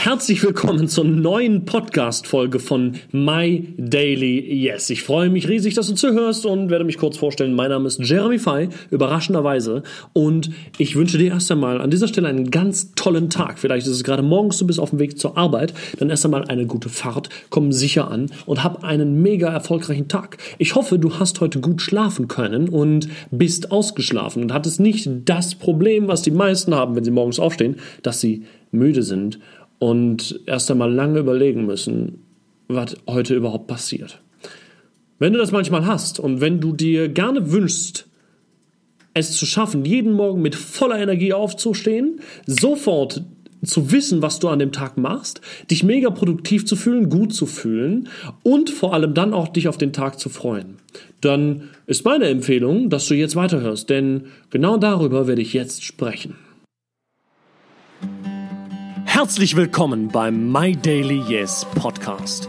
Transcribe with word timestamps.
Herzlich 0.00 0.44
willkommen 0.44 0.86
zur 0.86 1.02
neuen 1.02 1.64
Podcast-Folge 1.64 2.60
von 2.60 2.94
My 3.10 3.74
Daily 3.76 4.38
Yes. 4.62 4.90
Ich 4.90 5.02
freue 5.02 5.28
mich 5.28 5.48
riesig, 5.48 5.74
dass 5.74 5.88
du 5.88 5.94
zuhörst 5.94 6.46
und 6.46 6.70
werde 6.70 6.84
mich 6.84 6.98
kurz 6.98 7.18
vorstellen. 7.18 7.52
Mein 7.52 7.70
Name 7.70 7.88
ist 7.88 7.98
Jeremy 7.98 8.38
Fay, 8.38 8.68
überraschenderweise. 8.92 9.82
Und 10.12 10.50
ich 10.78 10.94
wünsche 10.94 11.18
dir 11.18 11.32
erst 11.32 11.50
einmal 11.50 11.80
an 11.80 11.90
dieser 11.90 12.06
Stelle 12.06 12.28
einen 12.28 12.52
ganz 12.52 12.92
tollen 12.94 13.28
Tag. 13.28 13.58
Vielleicht 13.58 13.88
ist 13.88 13.94
es 13.94 14.04
gerade 14.04 14.22
morgens, 14.22 14.58
du 14.58 14.68
bist 14.68 14.78
auf 14.78 14.90
dem 14.90 15.00
Weg 15.00 15.18
zur 15.18 15.36
Arbeit. 15.36 15.74
Dann 15.98 16.10
erst 16.10 16.24
einmal 16.24 16.44
eine 16.44 16.66
gute 16.66 16.90
Fahrt, 16.90 17.28
komm 17.50 17.72
sicher 17.72 18.08
an 18.08 18.30
und 18.46 18.62
hab 18.62 18.84
einen 18.84 19.20
mega 19.20 19.48
erfolgreichen 19.48 20.06
Tag. 20.06 20.38
Ich 20.58 20.76
hoffe, 20.76 21.00
du 21.00 21.18
hast 21.18 21.40
heute 21.40 21.58
gut 21.58 21.82
schlafen 21.82 22.28
können 22.28 22.68
und 22.68 23.08
bist 23.32 23.72
ausgeschlafen 23.72 24.44
und 24.44 24.52
hattest 24.52 24.78
nicht 24.78 25.10
das 25.24 25.56
Problem, 25.56 26.06
was 26.06 26.22
die 26.22 26.30
meisten 26.30 26.72
haben, 26.72 26.94
wenn 26.94 27.04
sie 27.04 27.10
morgens 27.10 27.40
aufstehen, 27.40 27.80
dass 28.04 28.20
sie 28.20 28.44
müde 28.70 29.02
sind 29.02 29.38
und 29.78 30.40
erst 30.46 30.70
einmal 30.70 30.92
lange 30.92 31.20
überlegen 31.20 31.66
müssen, 31.66 32.24
was 32.68 32.96
heute 33.08 33.34
überhaupt 33.34 33.66
passiert. 33.66 34.20
Wenn 35.18 35.32
du 35.32 35.38
das 35.38 35.52
manchmal 35.52 35.86
hast 35.86 36.20
und 36.20 36.40
wenn 36.40 36.60
du 36.60 36.72
dir 36.72 37.08
gerne 37.08 37.50
wünschst, 37.50 38.06
es 39.14 39.36
zu 39.36 39.46
schaffen, 39.46 39.84
jeden 39.84 40.12
Morgen 40.12 40.42
mit 40.42 40.54
voller 40.54 40.98
Energie 40.98 41.32
aufzustehen, 41.32 42.20
sofort 42.46 43.24
zu 43.64 43.90
wissen, 43.90 44.22
was 44.22 44.38
du 44.38 44.48
an 44.48 44.60
dem 44.60 44.70
Tag 44.70 44.96
machst, 44.96 45.40
dich 45.70 45.82
mega 45.82 46.10
produktiv 46.10 46.64
zu 46.66 46.76
fühlen, 46.76 47.08
gut 47.08 47.34
zu 47.34 47.46
fühlen 47.46 48.08
und 48.44 48.70
vor 48.70 48.94
allem 48.94 49.14
dann 49.14 49.34
auch 49.34 49.48
dich 49.48 49.66
auf 49.66 49.78
den 49.78 49.92
Tag 49.92 50.20
zu 50.20 50.28
freuen. 50.28 50.76
Dann 51.20 51.64
ist 51.86 52.04
meine 52.04 52.26
Empfehlung, 52.26 52.90
dass 52.90 53.08
du 53.08 53.14
jetzt 53.14 53.34
weiterhörst, 53.34 53.90
denn 53.90 54.26
genau 54.50 54.76
darüber 54.76 55.26
werde 55.26 55.42
ich 55.42 55.52
jetzt 55.52 55.82
sprechen. 55.82 56.36
Herzlich 59.18 59.56
willkommen 59.56 60.06
beim 60.06 60.52
My 60.52 60.76
Daily 60.76 61.20
Yes 61.28 61.66
Podcast. 61.74 62.48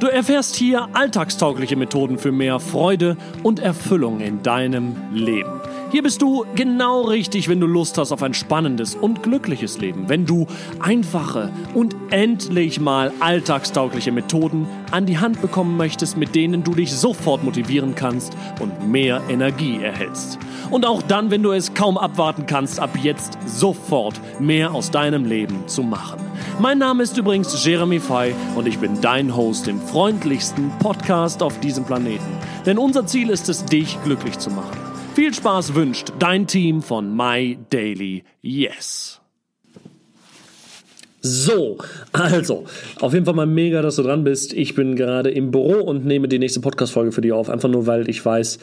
Du 0.00 0.08
erfährst 0.08 0.56
hier 0.56 0.88
alltagstaugliche 0.92 1.76
Methoden 1.76 2.18
für 2.18 2.32
mehr 2.32 2.58
Freude 2.58 3.16
und 3.44 3.60
Erfüllung 3.60 4.18
in 4.18 4.42
deinem 4.42 4.96
Leben. 5.14 5.60
Hier 5.90 6.02
bist 6.02 6.20
du 6.20 6.44
genau 6.54 7.00
richtig, 7.00 7.48
wenn 7.48 7.60
du 7.60 7.66
Lust 7.66 7.96
hast 7.96 8.12
auf 8.12 8.22
ein 8.22 8.34
spannendes 8.34 8.94
und 8.94 9.22
glückliches 9.22 9.78
Leben. 9.78 10.06
Wenn 10.10 10.26
du 10.26 10.46
einfache 10.80 11.50
und 11.72 11.96
endlich 12.10 12.78
mal 12.78 13.10
alltagstaugliche 13.20 14.12
Methoden 14.12 14.68
an 14.90 15.06
die 15.06 15.16
Hand 15.16 15.40
bekommen 15.40 15.78
möchtest, 15.78 16.18
mit 16.18 16.34
denen 16.34 16.62
du 16.62 16.74
dich 16.74 16.92
sofort 16.92 17.42
motivieren 17.42 17.94
kannst 17.94 18.36
und 18.60 18.86
mehr 18.86 19.22
Energie 19.30 19.82
erhältst. 19.82 20.38
Und 20.70 20.84
auch 20.84 21.00
dann, 21.00 21.30
wenn 21.30 21.42
du 21.42 21.52
es 21.52 21.72
kaum 21.72 21.96
abwarten 21.96 22.44
kannst, 22.44 22.80
ab 22.80 22.90
jetzt 23.02 23.38
sofort 23.46 24.20
mehr 24.38 24.74
aus 24.74 24.90
deinem 24.90 25.24
Leben 25.24 25.66
zu 25.68 25.82
machen. 25.82 26.20
Mein 26.58 26.76
Name 26.76 27.02
ist 27.02 27.16
übrigens 27.16 27.64
Jeremy 27.64 27.98
Fay 27.98 28.34
und 28.56 28.68
ich 28.68 28.78
bin 28.78 29.00
dein 29.00 29.34
Host 29.34 29.66
im 29.68 29.80
freundlichsten 29.80 30.70
Podcast 30.80 31.42
auf 31.42 31.58
diesem 31.60 31.84
Planeten. 31.84 32.36
Denn 32.66 32.76
unser 32.76 33.06
Ziel 33.06 33.30
ist 33.30 33.48
es, 33.48 33.64
dich 33.64 33.96
glücklich 34.04 34.38
zu 34.38 34.50
machen. 34.50 34.87
Viel 35.18 35.34
Spaß 35.34 35.74
wünscht 35.74 36.12
dein 36.20 36.46
Team 36.46 36.80
von 36.80 37.16
My 37.16 37.58
Daily 37.70 38.22
Yes. 38.40 39.20
So, 41.20 41.78
also, 42.12 42.66
auf 43.00 43.14
jeden 43.14 43.24
Fall 43.24 43.34
mal 43.34 43.44
mega, 43.44 43.82
dass 43.82 43.96
du 43.96 44.04
dran 44.04 44.22
bist. 44.22 44.52
Ich 44.52 44.76
bin 44.76 44.94
gerade 44.94 45.32
im 45.32 45.50
Büro 45.50 45.80
und 45.80 46.06
nehme 46.06 46.28
die 46.28 46.38
nächste 46.38 46.60
Podcast-Folge 46.60 47.10
für 47.10 47.20
dich 47.20 47.32
auf. 47.32 47.50
Einfach 47.50 47.68
nur, 47.68 47.88
weil 47.88 48.08
ich 48.08 48.24
weiß, 48.24 48.60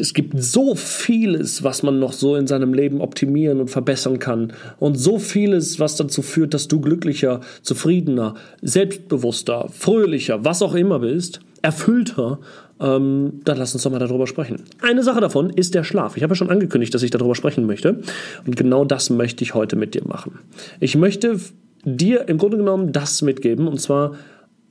es 0.00 0.14
gibt 0.14 0.42
so 0.42 0.74
vieles, 0.74 1.62
was 1.62 1.82
man 1.82 1.98
noch 1.98 2.14
so 2.14 2.36
in 2.36 2.46
seinem 2.46 2.72
Leben 2.72 3.02
optimieren 3.02 3.60
und 3.60 3.68
verbessern 3.68 4.18
kann. 4.18 4.54
Und 4.78 4.94
so 4.94 5.18
vieles, 5.18 5.78
was 5.78 5.94
dazu 5.94 6.22
führt, 6.22 6.54
dass 6.54 6.68
du 6.68 6.80
glücklicher, 6.80 7.42
zufriedener, 7.60 8.34
selbstbewusster, 8.62 9.68
fröhlicher, 9.68 10.42
was 10.42 10.62
auch 10.62 10.74
immer 10.74 11.00
bist, 11.00 11.40
erfüllter 11.60 12.38
ähm, 12.80 13.40
dann 13.44 13.58
lass 13.58 13.74
uns 13.74 13.82
doch 13.82 13.90
mal 13.90 13.98
darüber 13.98 14.26
sprechen. 14.26 14.62
Eine 14.80 15.02
Sache 15.02 15.20
davon 15.20 15.50
ist 15.50 15.74
der 15.74 15.84
Schlaf. 15.84 16.16
Ich 16.16 16.22
habe 16.22 16.32
ja 16.32 16.36
schon 16.36 16.50
angekündigt, 16.50 16.94
dass 16.94 17.02
ich 17.02 17.10
darüber 17.10 17.34
sprechen 17.34 17.66
möchte. 17.66 18.00
Und 18.46 18.56
genau 18.56 18.84
das 18.84 19.10
möchte 19.10 19.44
ich 19.44 19.54
heute 19.54 19.76
mit 19.76 19.94
dir 19.94 20.06
machen. 20.06 20.38
Ich 20.80 20.96
möchte 20.96 21.38
dir 21.84 22.28
im 22.28 22.38
Grunde 22.38 22.56
genommen 22.56 22.92
das 22.92 23.22
mitgeben, 23.22 23.68
und 23.68 23.80
zwar 23.80 24.14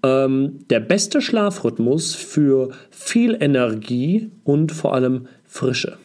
ähm, 0.04 0.60
der 0.70 0.80
beste 0.80 1.22
Schlafrhythmus 1.22 2.16
für 2.16 2.70
viel 2.90 3.38
Energie 3.40 4.32
und 4.44 4.72
vor 4.72 4.94
allem 4.94 5.28
Frische. 5.46 5.98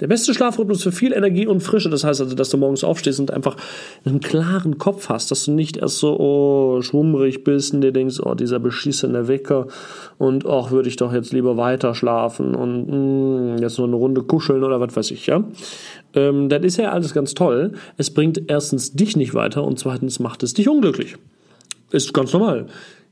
Der 0.00 0.06
beste 0.06 0.32
Schlafrhythmus 0.32 0.82
für 0.82 0.92
viel 0.92 1.12
Energie 1.12 1.46
und 1.46 1.60
Frische, 1.60 1.90
das 1.90 2.04
heißt 2.04 2.20
also, 2.20 2.36
dass 2.36 2.50
du 2.50 2.56
morgens 2.56 2.84
aufstehst 2.84 3.18
und 3.18 3.32
einfach 3.32 3.56
einen 4.04 4.20
klaren 4.20 4.78
Kopf 4.78 5.08
hast, 5.08 5.30
dass 5.30 5.44
du 5.44 5.52
nicht 5.52 5.76
erst 5.76 5.98
so 5.98 6.18
oh, 6.18 6.82
schwummrig 6.82 7.42
bist 7.42 7.74
und 7.74 7.80
dir 7.80 7.90
denkst, 7.90 8.20
oh, 8.22 8.34
dieser 8.34 8.60
beschissene 8.60 9.26
Wecker 9.26 9.66
und 10.18 10.46
auch 10.46 10.70
würde 10.70 10.88
ich 10.88 10.96
doch 10.96 11.12
jetzt 11.12 11.32
lieber 11.32 11.56
weiter 11.56 11.94
schlafen 11.94 12.54
und 12.54 12.86
mh, 12.86 13.56
hm, 13.56 13.58
jetzt 13.58 13.78
nur 13.78 13.88
eine 13.88 13.96
Runde 13.96 14.22
kuscheln 14.22 14.62
oder 14.62 14.80
was 14.80 14.94
weiß 14.94 15.10
ich, 15.10 15.26
ja. 15.26 15.42
Ähm, 16.14 16.48
das 16.48 16.62
ist 16.62 16.76
ja 16.76 16.92
alles 16.92 17.12
ganz 17.12 17.34
toll. 17.34 17.72
Es 17.96 18.10
bringt 18.10 18.42
erstens 18.46 18.92
dich 18.92 19.16
nicht 19.16 19.34
weiter 19.34 19.64
und 19.64 19.78
zweitens 19.78 20.20
macht 20.20 20.42
es 20.44 20.54
dich 20.54 20.68
unglücklich. 20.68 21.16
Ist 21.90 22.14
ganz 22.14 22.32
normal. 22.32 22.66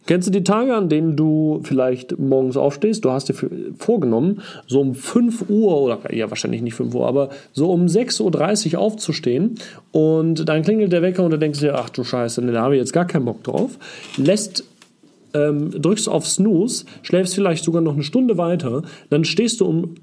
Kennst 0.07 0.29
du 0.29 0.33
die 0.33 0.45
Tage, 0.45 0.75
an 0.75 0.89
denen 0.89 1.17
du 1.17 1.61
vielleicht 1.65 2.19
morgens 2.19 2.57
aufstehst? 2.57 3.05
Du 3.05 3.11
hast 3.11 3.29
dir 3.29 3.35
vorgenommen, 3.79 4.43
so 4.67 4.81
um 4.81 4.95
5 4.95 5.51
Uhr 5.51 5.81
oder 5.81 6.15
ja, 6.15 6.31
wahrscheinlich 6.31 6.63
nicht 6.63 6.75
5 6.75 6.95
Uhr, 6.95 7.07
aber 7.07 7.31
so 7.53 7.71
um 7.71 7.87
6.30 7.87 8.75
Uhr 8.75 8.81
aufzustehen 8.81 9.57
und 9.93 10.49
dann 10.49 10.63
klingelt 10.63 10.93
der 10.93 11.03
Wecker 11.03 11.25
und 11.25 11.33
du 11.33 11.39
denkst 11.39 11.61
dir, 11.61 11.75
ach 11.75 11.91
du 11.91 12.05
Scheiße, 12.05 12.41
da 12.43 12.63
habe 12.63 12.77
ich 12.77 12.81
jetzt 12.81 12.93
gar 12.93 13.07
keinen 13.07 13.25
Bock 13.25 13.43
drauf. 13.43 13.79
Lässt 14.17 14.65
ähm, 15.35 15.71
drückst 15.71 16.09
auf 16.09 16.27
Snooze, 16.27 16.87
schläfst 17.03 17.35
vielleicht 17.35 17.65
sogar 17.65 17.83
noch 17.83 17.95
eine 17.95 18.03
Stunde 18.03 18.39
weiter, 18.39 18.83
dann 19.11 19.25
stehst 19.25 19.61
du 19.61 19.67
um, 19.67 19.95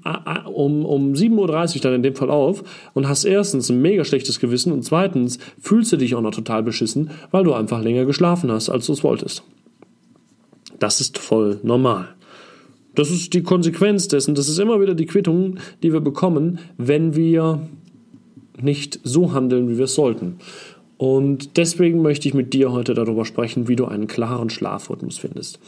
um, 0.52 0.84
um 0.84 1.12
7.30 1.12 1.76
Uhr 1.76 1.82
dann 1.82 1.94
in 1.94 2.02
dem 2.02 2.14
Fall 2.14 2.30
auf 2.30 2.62
und 2.92 3.08
hast 3.08 3.24
erstens 3.24 3.70
ein 3.70 3.80
mega 3.80 4.04
schlechtes 4.04 4.38
Gewissen 4.38 4.72
und 4.72 4.84
zweitens 4.84 5.38
fühlst 5.60 5.92
du 5.92 5.96
dich 5.96 6.14
auch 6.14 6.20
noch 6.20 6.34
total 6.34 6.62
beschissen, 6.62 7.10
weil 7.30 7.44
du 7.44 7.54
einfach 7.54 7.82
länger 7.82 8.04
geschlafen 8.04 8.52
hast, 8.52 8.68
als 8.68 8.86
du 8.86 8.92
es 8.92 9.02
wolltest. 9.02 9.42
Das 10.78 11.00
ist 11.00 11.18
voll 11.18 11.60
normal. 11.62 12.08
Das 12.94 13.10
ist 13.10 13.34
die 13.34 13.42
Konsequenz 13.42 14.08
dessen. 14.08 14.34
Das 14.34 14.48
ist 14.48 14.58
immer 14.58 14.80
wieder 14.80 14.94
die 14.94 15.06
Quittung, 15.06 15.58
die 15.82 15.92
wir 15.92 16.00
bekommen, 16.00 16.58
wenn 16.78 17.16
wir 17.16 17.60
nicht 18.60 19.00
so 19.02 19.32
handeln, 19.32 19.68
wie 19.68 19.78
wir 19.78 19.88
sollten. 19.88 20.36
Und 20.96 21.56
deswegen 21.56 22.02
möchte 22.02 22.28
ich 22.28 22.34
mit 22.34 22.52
dir 22.52 22.70
heute 22.72 22.94
darüber 22.94 23.24
sprechen, 23.24 23.66
wie 23.68 23.76
du 23.76 23.84
einen 23.86 24.06
klaren 24.06 24.48
Schlafrhythmus 24.48 25.18
findest. 25.18 25.58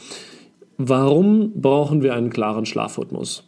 Warum 0.77 1.51
brauchen 1.55 2.01
wir 2.01 2.13
einen 2.13 2.29
klaren 2.29 2.65
Schlafrhythmus? 2.65 3.43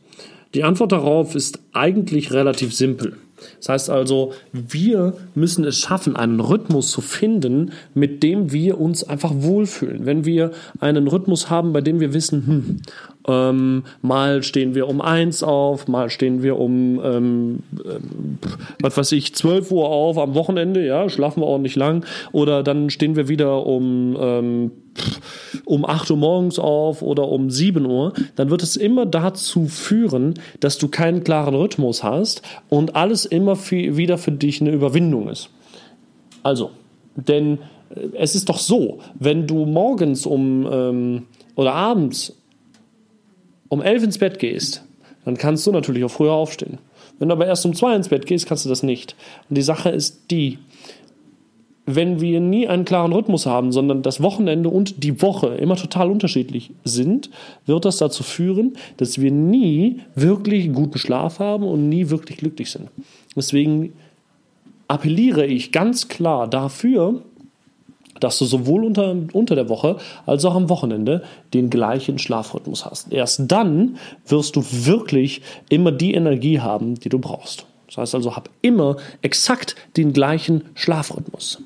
Die 0.56 0.64
Antwort 0.64 0.92
darauf 0.92 1.36
ist 1.36 1.60
eigentlich 1.74 2.34
relativ 2.34 2.74
simpel. 2.74 3.18
Das 3.58 3.70
heißt 3.70 3.90
also, 3.90 4.34
wir 4.52 5.14
müssen 5.36 5.66
es 5.66 5.78
schaffen, 5.78 6.16
einen 6.16 6.40
Rhythmus 6.40 6.92
zu 6.92 7.02
finden, 7.02 7.72
mit 7.94 8.24
dem 8.24 8.52
wir 8.52 8.80
uns 8.80 9.04
einfach 9.04 9.32
wohlfühlen. 9.36 10.06
Wenn 10.06 10.26
wir 10.26 10.52
einen 10.80 11.08
Rhythmus 11.08 11.50
haben, 11.50 11.74
bei 11.74 11.82
dem 11.82 12.00
wir 12.00 12.14
wissen, 12.14 12.48
hm, 12.48 12.78
ähm, 13.28 13.84
mal 14.02 14.44
stehen 14.44 14.76
wir 14.76 14.88
um 14.88 15.02
eins 15.02 15.44
auf, 15.44 15.88
mal 15.88 16.10
stehen 16.10 16.42
wir 16.42 16.58
um, 16.58 17.00
ähm, 17.04 17.60
ähm, 17.86 18.38
was 18.82 18.98
weiß 18.98 19.12
ich, 19.12 19.36
12 19.36 19.72
Uhr 19.72 19.90
auf 19.90 20.18
am 20.18 20.36
Wochenende, 20.36 20.86
ja, 20.86 21.10
schlafen 21.10 21.42
wir 21.42 21.48
ordentlich 21.48 21.76
lang. 21.76 22.06
Oder 22.32 22.64
dann 22.64 22.90
stehen 22.90 23.16
wir 23.16 23.28
wieder 23.28 23.66
um, 23.66 24.18
ähm, 24.20 24.72
um 25.66 25.86
8 25.86 26.12
Uhr 26.12 26.18
morgens 26.18 26.60
auf 26.60 27.02
oder 27.02 27.28
um 27.28 27.50
7 27.50 27.86
Uhr. 27.86 28.14
Dann 28.36 28.50
wird 28.50 28.64
es 28.64 28.78
immer 28.78 29.06
dazu 29.06 29.66
führen, 29.68 30.36
dass 30.62 30.78
du 30.78 30.88
keinen 30.88 31.24
klaren 31.24 31.56
Rhythmus 31.56 32.04
hast 32.04 32.42
und 32.70 32.96
alles 32.96 33.26
immer 33.26 33.58
wieder 33.70 34.18
für 34.18 34.32
dich 34.32 34.62
eine 34.62 34.72
Überwindung 34.72 35.28
ist. 35.28 35.50
Also, 36.42 36.72
denn 37.16 37.60
äh, 37.90 38.08
es 38.14 38.36
ist 38.36 38.48
doch 38.48 38.60
so, 38.60 39.00
wenn 39.20 39.46
du 39.46 39.66
morgens 39.66 40.26
um 40.26 40.68
ähm, 40.72 41.24
oder 41.56 41.74
abends 41.74 42.39
um 43.70 43.82
elf 43.82 44.04
ins 44.04 44.18
Bett 44.18 44.40
gehst, 44.40 44.84
dann 45.26 45.38
kannst 45.38 45.66
du 45.66 45.72
natürlich 45.72 46.04
auch 46.04 46.12
früher 46.12 46.34
aufstehen. 46.34 46.80
Wenn 47.20 47.30
du 47.30 47.36
aber 47.36 47.48
erst 47.48 47.66
um 47.66 47.76
zwei 47.76 47.96
ins 47.96 48.10
Bett 48.10 48.26
gehst, 48.26 48.48
kannst 48.48 48.66
du 48.66 48.70
das 48.70 48.84
nicht. 48.84 49.16
Und 49.50 49.58
die 49.58 49.62
Sache 49.62 49.90
ist 49.90 50.32
die, 50.32 50.58
wenn 51.86 52.22
wir 52.22 52.40
nie 52.40 52.68
einen 52.68 52.86
klaren 52.86 53.14
Rhythmus 53.14 53.46
haben, 53.46 53.72
sondern 53.72 54.04
das 54.04 54.22
Wochenende 54.22 54.70
und 54.70 55.04
die 55.04 55.22
Woche 55.22 55.48
immer 55.56 55.76
total 55.76 56.12
unterschiedlich 56.12 56.72
sind, 56.84 57.30
wird 57.66 57.86
das 57.86 57.98
dazu 57.98 58.24
führen, 58.24 58.74
dass 58.98 59.20
wir 59.20 59.32
nie 59.32 60.02
wirklich 60.16 60.72
guten 60.72 61.00
Schlaf 61.00 61.40
haben 61.40 61.64
und 61.64 61.90
nie 61.90 62.10
wirklich 62.10 62.38
glücklich 62.38 62.72
sind. 62.72 62.90
Deswegen 63.36 63.94
appelliere 64.88 65.46
ich 65.46 65.72
ganz 65.72 66.08
klar 66.08 66.48
dafür, 66.48 67.24
dass 68.20 68.38
du 68.40 68.46
sowohl 68.46 68.84
unter, 68.84 69.16
unter 69.34 69.56
der 69.56 69.70
Woche 69.70 69.98
als 70.26 70.46
auch 70.46 70.56
am 70.56 70.70
Wochenende 70.70 71.24
den 71.54 71.70
gleichen 71.70 72.20
Schlafrhythmus 72.20 72.86
hast. 72.86 73.12
Erst 73.12 73.44
dann 73.52 73.98
wirst 74.28 74.56
du 74.56 74.64
wirklich 74.64 75.42
immer 75.70 75.92
die 75.92 76.14
Energie 76.14 76.60
haben, 76.60 76.96
die 76.96 77.10
du 77.10 77.20
brauchst. 77.20 77.66
Das 77.88 77.98
heißt 77.98 78.16
also, 78.16 78.36
hab 78.36 78.50
immer 78.62 78.98
exakt 79.22 79.76
den 79.98 80.14
gleichen 80.14 80.66
Schlafrhythmus. 80.76 81.62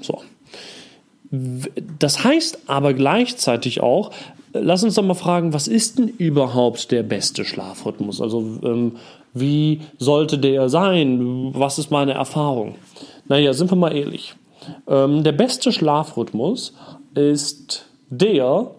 So. 0.00 0.20
Das 1.98 2.24
heißt 2.24 2.60
aber 2.66 2.92
gleichzeitig 2.92 3.80
auch, 3.80 4.12
lass 4.52 4.84
uns 4.84 4.94
doch 4.94 5.02
mal 5.02 5.14
fragen, 5.14 5.52
was 5.52 5.66
ist 5.66 5.98
denn 5.98 6.08
überhaupt 6.08 6.90
der 6.90 7.02
beste 7.02 7.44
Schlafrhythmus? 7.44 8.20
Also 8.20 8.58
ähm, 8.62 8.92
wie 9.34 9.80
sollte 9.98 10.38
der 10.38 10.68
sein? 10.68 11.52
Was 11.54 11.78
ist 11.78 11.90
meine 11.90 12.12
Erfahrung? 12.12 12.74
Naja, 13.28 13.54
sind 13.54 13.70
wir 13.70 13.76
mal 13.76 13.96
ehrlich. 13.96 14.34
Ähm, 14.86 15.24
der 15.24 15.32
beste 15.32 15.72
Schlafrhythmus 15.72 16.74
ist 17.14 17.86
der, 18.10 18.70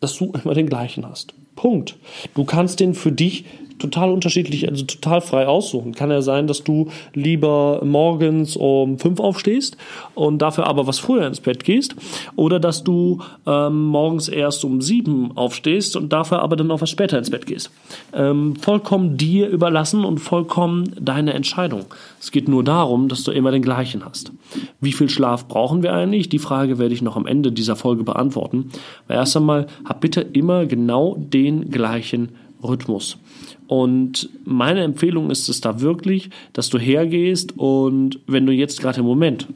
dass 0.00 0.16
du 0.16 0.32
immer 0.44 0.54
den 0.54 0.68
gleichen 0.68 1.08
hast. 1.08 1.34
Punkt. 1.54 1.96
Du 2.34 2.44
kannst 2.44 2.80
den 2.80 2.94
für 2.94 3.12
dich 3.12 3.44
total 3.78 4.10
unterschiedlich, 4.10 4.68
also 4.68 4.84
total 4.84 5.20
frei 5.20 5.46
aussuchen. 5.46 5.94
Kann 5.94 6.10
ja 6.10 6.22
sein, 6.22 6.46
dass 6.46 6.64
du 6.64 6.88
lieber 7.14 7.80
morgens 7.84 8.56
um 8.56 8.98
fünf 8.98 9.20
aufstehst 9.20 9.76
und 10.14 10.38
dafür 10.38 10.66
aber 10.66 10.86
was 10.86 10.98
früher 10.98 11.26
ins 11.26 11.40
Bett 11.40 11.64
gehst. 11.64 11.94
Oder 12.36 12.60
dass 12.60 12.84
du 12.84 13.20
ähm, 13.46 13.84
morgens 13.84 14.28
erst 14.28 14.64
um 14.64 14.80
sieben 14.80 15.36
aufstehst 15.36 15.96
und 15.96 16.12
dafür 16.12 16.40
aber 16.40 16.56
dann 16.56 16.66
noch 16.68 16.80
was 16.80 16.90
später 16.90 17.18
ins 17.18 17.30
Bett 17.30 17.46
gehst. 17.46 17.70
Ähm, 18.12 18.56
vollkommen 18.56 19.16
dir 19.16 19.48
überlassen 19.48 20.04
und 20.04 20.18
vollkommen 20.18 20.92
deine 21.00 21.34
Entscheidung. 21.34 21.84
Es 22.20 22.30
geht 22.30 22.48
nur 22.48 22.64
darum, 22.64 23.08
dass 23.08 23.24
du 23.24 23.30
immer 23.30 23.50
den 23.50 23.62
gleichen 23.62 24.04
hast. 24.04 24.32
Wie 24.80 24.92
viel 24.92 25.08
Schlaf 25.08 25.48
brauchen 25.48 25.82
wir 25.82 25.92
eigentlich? 25.92 26.28
Die 26.28 26.38
Frage 26.38 26.78
werde 26.78 26.94
ich 26.94 27.02
noch 27.02 27.16
am 27.16 27.26
Ende 27.26 27.52
dieser 27.52 27.76
Folge 27.76 28.04
beantworten. 28.04 28.70
Aber 29.06 29.14
erst 29.14 29.36
einmal, 29.36 29.66
hab 29.84 30.00
bitte 30.00 30.20
immer 30.20 30.66
genau 30.66 31.16
den 31.18 31.70
gleichen 31.70 32.30
Rhythmus. 32.62 33.18
Und 33.66 34.28
meine 34.44 34.82
Empfehlung 34.82 35.30
ist 35.30 35.48
es 35.48 35.60
da 35.60 35.80
wirklich, 35.80 36.30
dass 36.52 36.70
du 36.70 36.78
hergehst 36.78 37.58
und 37.58 38.20
wenn 38.26 38.46
du 38.46 38.52
jetzt 38.52 38.80
gerade 38.80 39.00
im 39.00 39.06
Moment 39.06 39.46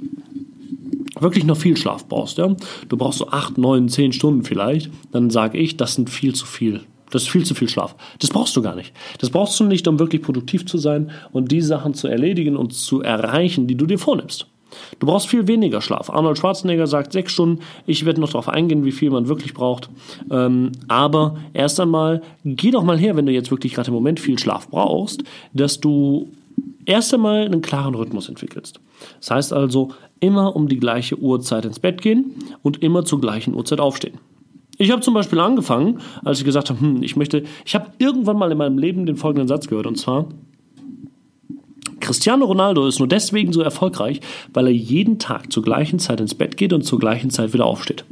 wirklich 1.18 1.44
noch 1.44 1.56
viel 1.56 1.76
Schlaf 1.76 2.08
brauchst, 2.08 2.38
ja, 2.38 2.54
du 2.88 2.96
brauchst 2.96 3.18
so 3.18 3.28
acht, 3.28 3.58
neun, 3.58 3.88
zehn 3.88 4.12
Stunden 4.12 4.42
vielleicht, 4.42 4.90
dann 5.12 5.30
sage 5.30 5.58
ich, 5.58 5.76
das 5.76 5.94
sind 5.94 6.10
viel 6.10 6.34
zu 6.34 6.46
viel. 6.46 6.80
Das 7.10 7.22
ist 7.22 7.28
viel 7.28 7.44
zu 7.44 7.54
viel 7.54 7.68
Schlaf. 7.68 7.96
Das 8.20 8.30
brauchst 8.30 8.56
du 8.56 8.62
gar 8.62 8.76
nicht. 8.76 8.92
Das 9.18 9.30
brauchst 9.30 9.58
du 9.58 9.64
nicht, 9.64 9.86
um 9.88 9.98
wirklich 9.98 10.22
produktiv 10.22 10.64
zu 10.66 10.78
sein 10.78 11.10
und 11.32 11.50
die 11.50 11.60
Sachen 11.60 11.94
zu 11.94 12.06
erledigen 12.06 12.56
und 12.56 12.72
zu 12.72 13.02
erreichen, 13.02 13.66
die 13.66 13.74
du 13.74 13.86
dir 13.86 13.98
vornimmst. 13.98 14.46
Du 14.98 15.06
brauchst 15.06 15.28
viel 15.28 15.46
weniger 15.46 15.80
Schlaf. 15.80 16.10
Arnold 16.10 16.38
Schwarzenegger 16.38 16.86
sagt 16.86 17.12
sechs 17.12 17.32
Stunden. 17.32 17.62
Ich 17.86 18.04
werde 18.04 18.20
noch 18.20 18.30
darauf 18.30 18.48
eingehen, 18.48 18.84
wie 18.84 18.92
viel 18.92 19.10
man 19.10 19.28
wirklich 19.28 19.54
braucht. 19.54 19.90
Ähm, 20.30 20.72
aber 20.88 21.36
erst 21.52 21.80
einmal, 21.80 22.22
geh 22.44 22.70
doch 22.70 22.84
mal 22.84 22.98
her, 22.98 23.16
wenn 23.16 23.26
du 23.26 23.32
jetzt 23.32 23.50
wirklich 23.50 23.74
gerade 23.74 23.88
im 23.88 23.94
Moment 23.94 24.20
viel 24.20 24.38
Schlaf 24.38 24.68
brauchst, 24.68 25.22
dass 25.52 25.80
du 25.80 26.28
erst 26.86 27.14
einmal 27.14 27.44
einen 27.44 27.62
klaren 27.62 27.94
Rhythmus 27.94 28.28
entwickelst. 28.28 28.80
Das 29.20 29.30
heißt 29.30 29.52
also, 29.52 29.90
immer 30.20 30.54
um 30.56 30.68
die 30.68 30.78
gleiche 30.78 31.18
Uhrzeit 31.18 31.64
ins 31.64 31.78
Bett 31.78 32.02
gehen 32.02 32.34
und 32.62 32.82
immer 32.82 33.04
zur 33.04 33.20
gleichen 33.20 33.54
Uhrzeit 33.54 33.80
aufstehen. 33.80 34.18
Ich 34.76 34.90
habe 34.90 35.02
zum 35.02 35.12
Beispiel 35.12 35.38
angefangen, 35.40 35.98
als 36.24 36.38
ich 36.38 36.44
gesagt 36.44 36.70
habe, 36.70 36.80
hm, 36.80 37.02
ich 37.02 37.14
möchte, 37.14 37.44
ich 37.66 37.74
habe 37.74 37.90
irgendwann 37.98 38.38
mal 38.38 38.50
in 38.50 38.58
meinem 38.58 38.78
Leben 38.78 39.04
den 39.04 39.16
folgenden 39.16 39.46
Satz 39.46 39.68
gehört, 39.68 39.86
und 39.86 39.96
zwar, 39.96 40.26
Cristiano 42.00 42.46
Ronaldo 42.46 42.86
ist 42.86 42.98
nur 42.98 43.08
deswegen 43.08 43.52
so 43.52 43.60
erfolgreich, 43.60 44.20
weil 44.52 44.66
er 44.66 44.72
jeden 44.72 45.18
Tag 45.18 45.52
zur 45.52 45.62
gleichen 45.62 45.98
Zeit 45.98 46.20
ins 46.20 46.34
Bett 46.34 46.56
geht 46.56 46.72
und 46.72 46.82
zur 46.82 46.98
gleichen 46.98 47.30
Zeit 47.30 47.52
wieder 47.52 47.66
aufsteht. 47.66 48.04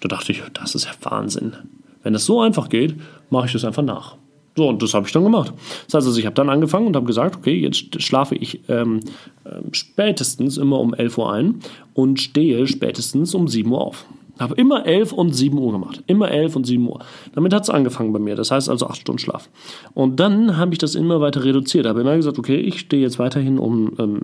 Da 0.00 0.08
dachte 0.08 0.32
ich, 0.32 0.42
das 0.54 0.74
ist 0.74 0.84
ja 0.84 0.92
Wahnsinn. 1.02 1.54
Wenn 2.02 2.14
es 2.14 2.26
so 2.26 2.40
einfach 2.40 2.68
geht, 2.68 2.96
mache 3.30 3.46
ich 3.46 3.52
das 3.52 3.64
einfach 3.64 3.82
nach. 3.82 4.16
So, 4.56 4.68
und 4.68 4.82
das 4.82 4.92
habe 4.92 5.06
ich 5.06 5.12
dann 5.12 5.22
gemacht. 5.22 5.52
Das 5.86 5.94
heißt 5.94 6.06
also, 6.06 6.18
ich 6.18 6.26
habe 6.26 6.34
dann 6.34 6.50
angefangen 6.50 6.86
und 6.86 6.96
habe 6.96 7.06
gesagt, 7.06 7.36
okay, 7.36 7.54
jetzt 7.54 8.02
schlafe 8.02 8.34
ich 8.34 8.60
ähm, 8.68 9.00
ähm 9.46 9.72
spätestens 9.72 10.58
immer 10.58 10.78
um 10.78 10.92
11 10.92 11.18
Uhr 11.18 11.32
ein 11.32 11.60
und 11.94 12.20
stehe 12.20 12.66
spätestens 12.66 13.34
um 13.34 13.48
7 13.48 13.70
Uhr 13.70 13.80
auf. 13.80 14.04
Habe 14.38 14.54
immer 14.54 14.86
11 14.86 15.12
und 15.12 15.34
7 15.34 15.58
Uhr 15.58 15.72
gemacht. 15.72 16.02
Immer 16.06 16.30
11 16.30 16.56
und 16.56 16.66
7 16.66 16.86
Uhr. 16.88 17.00
Damit 17.34 17.52
hat 17.52 17.64
es 17.64 17.70
angefangen 17.70 18.12
bei 18.12 18.18
mir. 18.18 18.34
Das 18.34 18.50
heißt 18.50 18.68
also 18.68 18.86
8 18.86 19.00
Stunden 19.00 19.18
Schlaf. 19.18 19.48
Und 19.94 20.20
dann 20.20 20.56
habe 20.56 20.72
ich 20.72 20.78
das 20.78 20.94
immer 20.94 21.20
weiter 21.20 21.44
reduziert. 21.44 21.86
Habe 21.86 22.00
immer 22.00 22.16
gesagt, 22.16 22.38
okay, 22.38 22.56
ich 22.56 22.80
stehe 22.80 23.02
jetzt 23.02 23.18
weiterhin 23.18 23.58
um, 23.58 23.92
ähm, 23.98 24.20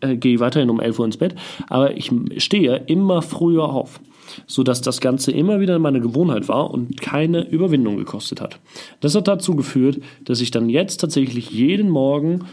äh, 0.00 0.16
gehe 0.16 0.40
weiterhin 0.40 0.70
um 0.70 0.80
11 0.80 0.98
Uhr 0.98 1.04
ins 1.06 1.16
Bett, 1.16 1.34
aber 1.68 1.96
ich 1.96 2.10
stehe 2.38 2.76
immer 2.86 3.22
früher 3.22 3.64
auf. 3.64 4.00
Sodass 4.46 4.82
das 4.82 5.00
Ganze 5.00 5.32
immer 5.32 5.58
wieder 5.58 5.78
meine 5.78 6.00
Gewohnheit 6.00 6.48
war 6.48 6.70
und 6.70 7.00
keine 7.00 7.48
Überwindung 7.48 7.96
gekostet 7.96 8.42
hat. 8.42 8.60
Das 9.00 9.14
hat 9.14 9.26
dazu 9.26 9.56
geführt, 9.56 10.00
dass 10.24 10.42
ich 10.42 10.50
dann 10.50 10.68
jetzt 10.68 10.98
tatsächlich 10.98 11.50
jeden 11.50 11.88
Morgen 11.88 12.44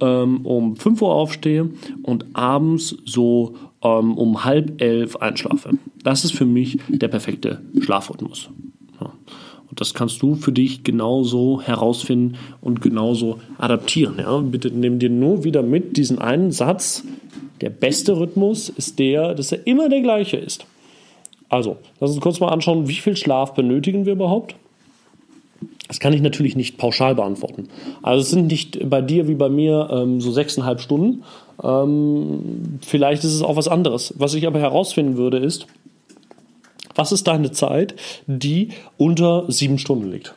ähm, 0.00 0.44
um 0.44 0.76
5 0.76 1.02
Uhr 1.02 1.14
aufstehe 1.14 1.70
und 2.02 2.26
abends 2.34 2.96
so 3.04 3.54
ähm, 3.82 4.16
um 4.16 4.44
halb 4.44 4.80
elf 4.80 5.16
einschlafe. 5.16 5.70
Das 6.02 6.24
ist 6.24 6.32
für 6.32 6.46
mich 6.46 6.78
der 6.88 7.08
perfekte 7.08 7.60
Schlafrhythmus. 7.80 8.50
Ja. 9.00 9.12
Und 9.70 9.80
das 9.80 9.94
kannst 9.94 10.22
du 10.22 10.34
für 10.34 10.52
dich 10.52 10.84
genauso 10.84 11.60
herausfinden 11.60 12.36
und 12.60 12.80
genauso 12.80 13.40
adaptieren. 13.58 14.16
Ja. 14.18 14.38
Bitte 14.38 14.70
nimm 14.70 14.98
dir 14.98 15.10
nur 15.10 15.44
wieder 15.44 15.62
mit 15.62 15.96
diesen 15.96 16.18
einen 16.18 16.52
Satz. 16.52 17.04
Der 17.60 17.70
beste 17.70 18.18
Rhythmus 18.18 18.68
ist 18.68 18.98
der, 18.98 19.34
dass 19.34 19.52
er 19.52 19.66
immer 19.66 19.88
der 19.88 20.00
gleiche 20.00 20.36
ist. 20.36 20.66
Also, 21.48 21.76
lass 22.00 22.10
uns 22.10 22.20
kurz 22.20 22.40
mal 22.40 22.48
anschauen, 22.48 22.88
wie 22.88 22.94
viel 22.94 23.16
Schlaf 23.16 23.54
benötigen 23.54 24.06
wir 24.06 24.14
überhaupt? 24.14 24.56
Das 25.88 26.00
kann 26.00 26.12
ich 26.14 26.22
natürlich 26.22 26.56
nicht 26.56 26.78
pauschal 26.78 27.14
beantworten. 27.14 27.68
Also 28.02 28.22
es 28.22 28.30
sind 28.30 28.46
nicht 28.46 28.88
bei 28.88 29.02
dir 29.02 29.28
wie 29.28 29.34
bei 29.34 29.48
mir 29.48 29.88
ähm, 29.92 30.20
so 30.20 30.32
sechseinhalb 30.32 30.80
Stunden. 30.80 31.24
Ähm, 31.62 32.78
vielleicht 32.80 33.24
ist 33.24 33.34
es 33.34 33.42
auch 33.42 33.56
was 33.56 33.68
anderes. 33.68 34.14
Was 34.16 34.34
ich 34.34 34.46
aber 34.46 34.60
herausfinden 34.60 35.16
würde, 35.16 35.38
ist, 35.38 35.66
was 36.94 37.12
ist 37.12 37.26
deine 37.26 37.50
Zeit, 37.52 37.94
die 38.26 38.70
unter 38.96 39.44
sieben 39.48 39.78
Stunden 39.78 40.10
liegt? 40.10 40.34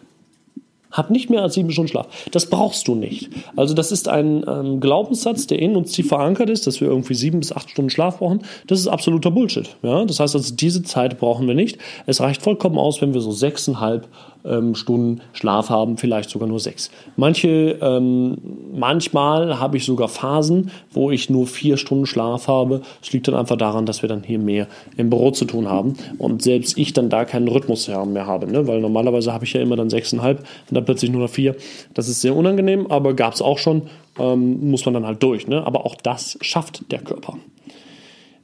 Hab 0.92 1.12
nicht 1.12 1.30
mehr 1.30 1.44
als 1.44 1.54
sieben 1.54 1.70
Stunden 1.70 1.90
Schlaf. 1.90 2.08
Das 2.32 2.50
brauchst 2.50 2.88
du 2.88 2.96
nicht. 2.96 3.30
Also 3.56 3.74
das 3.74 3.92
ist 3.92 4.08
ein 4.08 4.44
ähm, 4.48 4.80
Glaubenssatz, 4.80 5.46
der 5.46 5.60
in 5.60 5.76
uns 5.76 5.92
tief 5.92 6.08
verankert 6.08 6.50
ist, 6.50 6.66
dass 6.66 6.82
wir 6.82 6.88
irgendwie 6.88 7.14
sieben 7.14 7.40
bis 7.40 7.52
acht 7.52 7.70
Stunden 7.70 7.90
Schlaf 7.90 8.20
brauchen. 8.20 8.42
Das 8.66 8.80
ist 8.80 8.88
absoluter 8.88 9.30
Bullshit. 9.30 9.70
Ja? 9.84 10.06
Das 10.06 10.20
heißt 10.20 10.36
also, 10.36 10.56
diese 10.56 10.84
Zeit 10.84 11.20
brauchen 11.20 11.48
wir 11.48 11.56
nicht. 11.56 11.78
Es 12.06 12.22
reicht 12.22 12.42
vollkommen 12.42 12.78
aus, 12.78 13.02
wenn 13.02 13.14
wir 13.14 13.22
so 13.22 13.32
sechseinhalb 13.32 14.08
ähm, 14.46 14.76
Stunden 14.76 15.22
Schlaf 15.34 15.70
haben, 15.70 15.98
vielleicht 15.98 16.30
sogar 16.30 16.48
nur 16.48 16.60
sechs. 16.60 16.92
Manche, 17.16 17.78
ähm, 17.82 18.38
manchmal 18.74 19.60
habe 19.60 19.78
ich 19.78 19.86
sogar 19.86 20.08
Phasen, 20.08 20.72
wo 20.92 21.12
ich 21.12 21.30
nur 21.30 21.48
vier 21.48 21.78
Stunden 21.78 22.06
Schlaf 22.06 22.48
habe. 22.48 22.82
Es 23.02 23.12
liegt 23.14 23.28
dann 23.28 23.36
einfach 23.36 23.58
daran, 23.58 23.86
dass 23.86 24.02
wir 24.02 24.10
dann 24.10 24.24
hier 24.24 24.40
mehr 24.40 24.68
im 24.96 25.10
Büro 25.10 25.32
zu 25.32 25.46
tun 25.46 25.68
haben 25.68 25.96
und 26.18 26.42
selbst 26.42 26.78
ich 26.78 26.94
dann 26.94 27.10
da 27.10 27.26
keinen 27.26 27.48
Rhythmus 27.48 27.88
mehr 27.88 28.28
habe, 28.28 28.52
ne? 28.52 28.68
weil 28.68 28.82
normalerweise 28.82 29.34
habe 29.34 29.46
ich 29.46 29.54
ja 29.54 29.62
immer 29.62 29.76
dann 29.76 29.90
sechseinhalb 29.90 30.40
und 30.40 30.76
dann 30.76 30.86
plötzlich 30.86 31.12
nur 31.12 31.22
noch 31.22 31.30
vier. 31.30 31.56
Das 31.94 32.08
ist 32.08 32.22
sehr 32.22 32.36
unangenehm, 32.36 32.88
aber 32.88 33.14
gab 33.14 33.34
es 33.34 33.42
auch 33.42 33.58
schon, 33.58 33.84
ähm, 34.20 34.70
muss 34.70 34.86
man 34.86 34.94
dann 34.94 35.06
halt 35.06 35.22
durch. 35.24 35.48
Ne? 35.48 35.66
Aber 35.66 35.86
auch 35.86 35.96
das 35.96 36.38
schafft 36.42 36.92
der 36.92 37.00
Körper. 37.00 37.38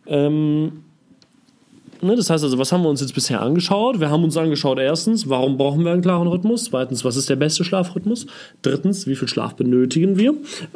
Ähm, 0.07 0.83
Ne? 2.03 2.15
Das 2.15 2.29
heißt 2.29 2.43
also, 2.43 2.57
was 2.57 2.71
haben 2.71 2.83
wir 2.83 2.89
uns 2.89 3.01
jetzt 3.01 3.13
bisher 3.13 3.41
angeschaut? 3.41 3.99
Wir 3.99 4.09
haben 4.09 4.23
uns 4.23 4.35
angeschaut, 4.37 4.77
erstens, 4.77 5.29
warum 5.29 5.57
brauchen 5.57 5.83
wir 5.85 5.91
einen 5.91 6.01
klaren 6.01 6.27
Rhythmus? 6.27 6.65
Zweitens, 6.65 7.05
was 7.05 7.15
ist 7.15 7.29
der 7.29 7.35
beste 7.37 7.63
Schlafrhythmus? 7.63 8.27
Drittens, 8.61 9.07
wie 9.07 9.15
viel 9.15 9.27
Schlaf 9.27 9.55
benötigen 9.55 10.17
wir? 10.17 10.33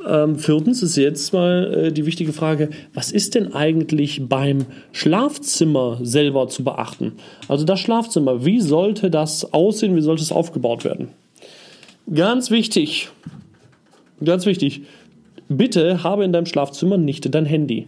Ähm, 0.07 0.37
viertens 0.37 0.81
ist 0.81 0.95
jetzt 0.95 1.33
mal 1.33 1.73
äh, 1.73 1.91
die 1.91 2.05
wichtige 2.05 2.33
Frage, 2.33 2.69
was 2.93 3.11
ist 3.11 3.35
denn 3.35 3.53
eigentlich 3.53 4.21
beim 4.27 4.65
Schlafzimmer 4.93 5.99
selber 6.01 6.47
zu 6.47 6.63
beachten? 6.63 7.13
Also 7.47 7.65
das 7.65 7.79
Schlafzimmer, 7.79 8.45
wie 8.45 8.61
sollte 8.61 9.11
das 9.11 9.53
aussehen? 9.53 9.95
Wie 9.95 10.01
sollte 10.01 10.23
es 10.23 10.31
aufgebaut 10.31 10.85
werden? 10.85 11.09
Ganz 12.13 12.51
wichtig, 12.51 13.09
ganz 14.23 14.45
wichtig, 14.45 14.83
bitte 15.49 16.03
habe 16.03 16.23
in 16.23 16.31
deinem 16.31 16.45
Schlafzimmer 16.45 16.95
nicht 16.95 17.33
dein 17.35 17.45
Handy. 17.45 17.87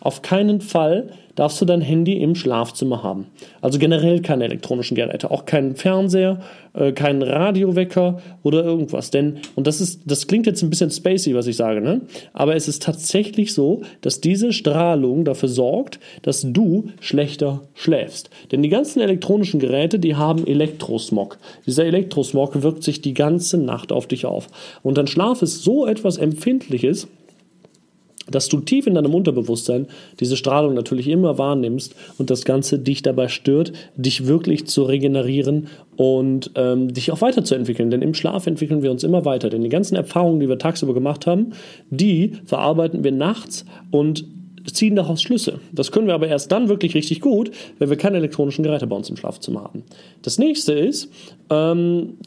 Auf 0.00 0.22
keinen 0.22 0.60
Fall 0.60 1.10
darfst 1.34 1.60
du 1.60 1.64
dein 1.64 1.80
Handy 1.80 2.18
im 2.22 2.34
Schlafzimmer 2.34 3.02
haben. 3.02 3.26
Also 3.60 3.78
generell 3.78 4.20
keine 4.20 4.44
elektronischen 4.44 4.94
Geräte, 4.94 5.30
auch 5.30 5.46
keinen 5.46 5.74
Fernseher, 5.74 6.40
äh, 6.74 6.92
keinen 6.92 7.22
Radiowecker 7.22 8.20
oder 8.42 8.64
irgendwas. 8.64 9.10
Denn, 9.10 9.38
und 9.54 9.66
das 9.66 9.80
ist, 9.80 10.02
das 10.04 10.26
klingt 10.26 10.46
jetzt 10.46 10.62
ein 10.62 10.70
bisschen 10.70 10.90
spacey, 10.90 11.34
was 11.34 11.46
ich 11.46 11.56
sage, 11.56 11.80
ne? 11.80 12.02
Aber 12.32 12.56
es 12.56 12.68
ist 12.68 12.82
tatsächlich 12.82 13.54
so, 13.54 13.82
dass 14.00 14.20
diese 14.20 14.52
Strahlung 14.52 15.24
dafür 15.24 15.48
sorgt, 15.48 15.98
dass 16.22 16.44
du 16.46 16.90
schlechter 17.00 17.62
schläfst. 17.74 18.30
Denn 18.52 18.62
die 18.62 18.68
ganzen 18.68 19.00
elektronischen 19.00 19.60
Geräte, 19.60 19.98
die 19.98 20.16
haben 20.16 20.46
Elektrosmog. 20.46 21.38
Dieser 21.66 21.84
Elektrosmog 21.84 22.62
wirkt 22.62 22.82
sich 22.82 23.00
die 23.00 23.14
ganze 23.14 23.56
Nacht 23.58 23.92
auf 23.92 24.06
dich 24.06 24.26
auf. 24.26 24.48
Und 24.82 24.98
dein 24.98 25.06
Schlaf 25.06 25.42
ist 25.42 25.62
so 25.62 25.86
etwas 25.86 26.18
Empfindliches, 26.18 27.08
dass 28.30 28.48
du 28.48 28.60
tief 28.60 28.86
in 28.86 28.94
deinem 28.94 29.14
Unterbewusstsein 29.14 29.86
diese 30.18 30.36
Strahlung 30.36 30.74
natürlich 30.74 31.08
immer 31.08 31.38
wahrnimmst 31.38 31.94
und 32.18 32.30
das 32.30 32.44
Ganze 32.44 32.78
dich 32.78 33.02
dabei 33.02 33.28
stört, 33.28 33.72
dich 33.96 34.26
wirklich 34.26 34.66
zu 34.66 34.82
regenerieren 34.82 35.68
und 35.96 36.50
ähm, 36.54 36.92
dich 36.92 37.12
auch 37.12 37.20
weiterzuentwickeln. 37.20 37.90
Denn 37.90 38.02
im 38.02 38.14
Schlaf 38.14 38.46
entwickeln 38.46 38.82
wir 38.82 38.90
uns 38.90 39.04
immer 39.04 39.24
weiter. 39.24 39.50
Denn 39.50 39.62
die 39.62 39.68
ganzen 39.68 39.96
Erfahrungen, 39.96 40.40
die 40.40 40.48
wir 40.48 40.58
tagsüber 40.58 40.94
gemacht 40.94 41.26
haben, 41.26 41.52
die 41.90 42.32
verarbeiten 42.44 43.04
wir 43.04 43.12
nachts 43.12 43.64
und 43.90 44.24
ziehen 44.72 44.96
daraus 44.96 45.22
Schlüsse. 45.22 45.60
Das 45.72 45.90
können 45.90 46.06
wir 46.06 46.14
aber 46.14 46.28
erst 46.28 46.52
dann 46.52 46.68
wirklich 46.68 46.94
richtig 46.94 47.20
gut, 47.20 47.50
wenn 47.78 47.90
wir 47.90 47.96
keine 47.96 48.18
elektronischen 48.18 48.62
Geräte 48.62 48.86
bei 48.86 48.96
uns 48.96 49.08
im 49.08 49.16
Schlafzimmer 49.16 49.64
haben. 49.64 49.84
Das 50.22 50.38
nächste 50.38 50.72
ist, 50.72 51.10
ähm, 51.50 52.18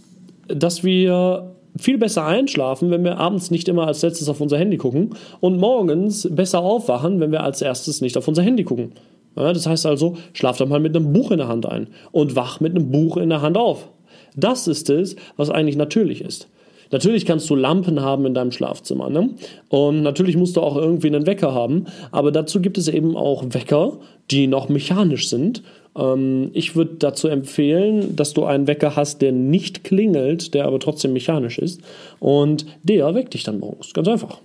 dass 0.47 0.83
wir 0.83 1.55
viel 1.77 1.97
besser 1.97 2.25
einschlafen, 2.25 2.91
wenn 2.91 3.03
wir 3.03 3.17
abends 3.17 3.51
nicht 3.51 3.67
immer 3.67 3.87
als 3.87 4.01
letztes 4.01 4.29
auf 4.29 4.41
unser 4.41 4.57
Handy 4.57 4.77
gucken 4.77 5.15
und 5.39 5.57
morgens 5.57 6.27
besser 6.31 6.59
aufwachen, 6.59 7.19
wenn 7.19 7.31
wir 7.31 7.43
als 7.43 7.61
erstes 7.61 8.01
nicht 8.01 8.17
auf 8.17 8.27
unser 8.27 8.43
Handy 8.43 8.63
gucken. 8.63 8.93
Ja, 9.35 9.51
das 9.51 9.65
heißt 9.65 9.85
also, 9.85 10.15
schlaf 10.33 10.57
doch 10.57 10.67
mal 10.67 10.79
mit 10.79 10.95
einem 10.95 11.11
Buch 11.11 11.31
in 11.31 11.39
der 11.39 11.47
Hand 11.47 11.65
ein 11.65 11.87
und 12.11 12.35
wach 12.35 12.59
mit 12.59 12.75
einem 12.75 12.91
Buch 12.91 13.17
in 13.17 13.29
der 13.29 13.41
Hand 13.41 13.57
auf. 13.57 13.89
Das 14.35 14.67
ist 14.67 14.89
es, 14.89 15.15
was 15.37 15.49
eigentlich 15.49 15.75
natürlich 15.75 16.21
ist. 16.21 16.47
Natürlich 16.91 17.25
kannst 17.25 17.49
du 17.49 17.55
Lampen 17.55 18.01
haben 18.01 18.27
in 18.27 18.35
deinem 18.35 18.51
Schlafzimmer. 18.51 19.09
Ne? 19.09 19.31
Und 19.69 20.03
natürlich 20.03 20.37
musst 20.37 20.55
du 20.55 20.61
auch 20.61 20.77
irgendwie 20.77 21.07
einen 21.07 21.25
Wecker 21.25 21.53
haben. 21.53 21.85
Aber 22.11 22.31
dazu 22.31 22.61
gibt 22.61 22.77
es 22.77 22.87
eben 22.87 23.17
auch 23.17 23.43
Wecker, 23.49 23.97
die 24.29 24.45
noch 24.45 24.69
mechanisch 24.69 25.27
sind. 25.27 25.63
Ähm, 25.95 26.49
ich 26.53 26.75
würde 26.75 26.95
dazu 26.99 27.27
empfehlen, 27.27 28.15
dass 28.15 28.33
du 28.33 28.45
einen 28.45 28.67
Wecker 28.67 28.95
hast, 28.95 29.21
der 29.21 29.31
nicht 29.31 29.83
klingelt, 29.83 30.53
der 30.53 30.65
aber 30.65 30.79
trotzdem 30.79 31.13
mechanisch 31.13 31.59
ist. 31.59 31.81
Und 32.19 32.65
der 32.83 33.13
weckt 33.15 33.33
dich 33.33 33.43
dann 33.43 33.59
morgens. 33.59 33.93
Ganz 33.93 34.07
einfach. 34.07 34.39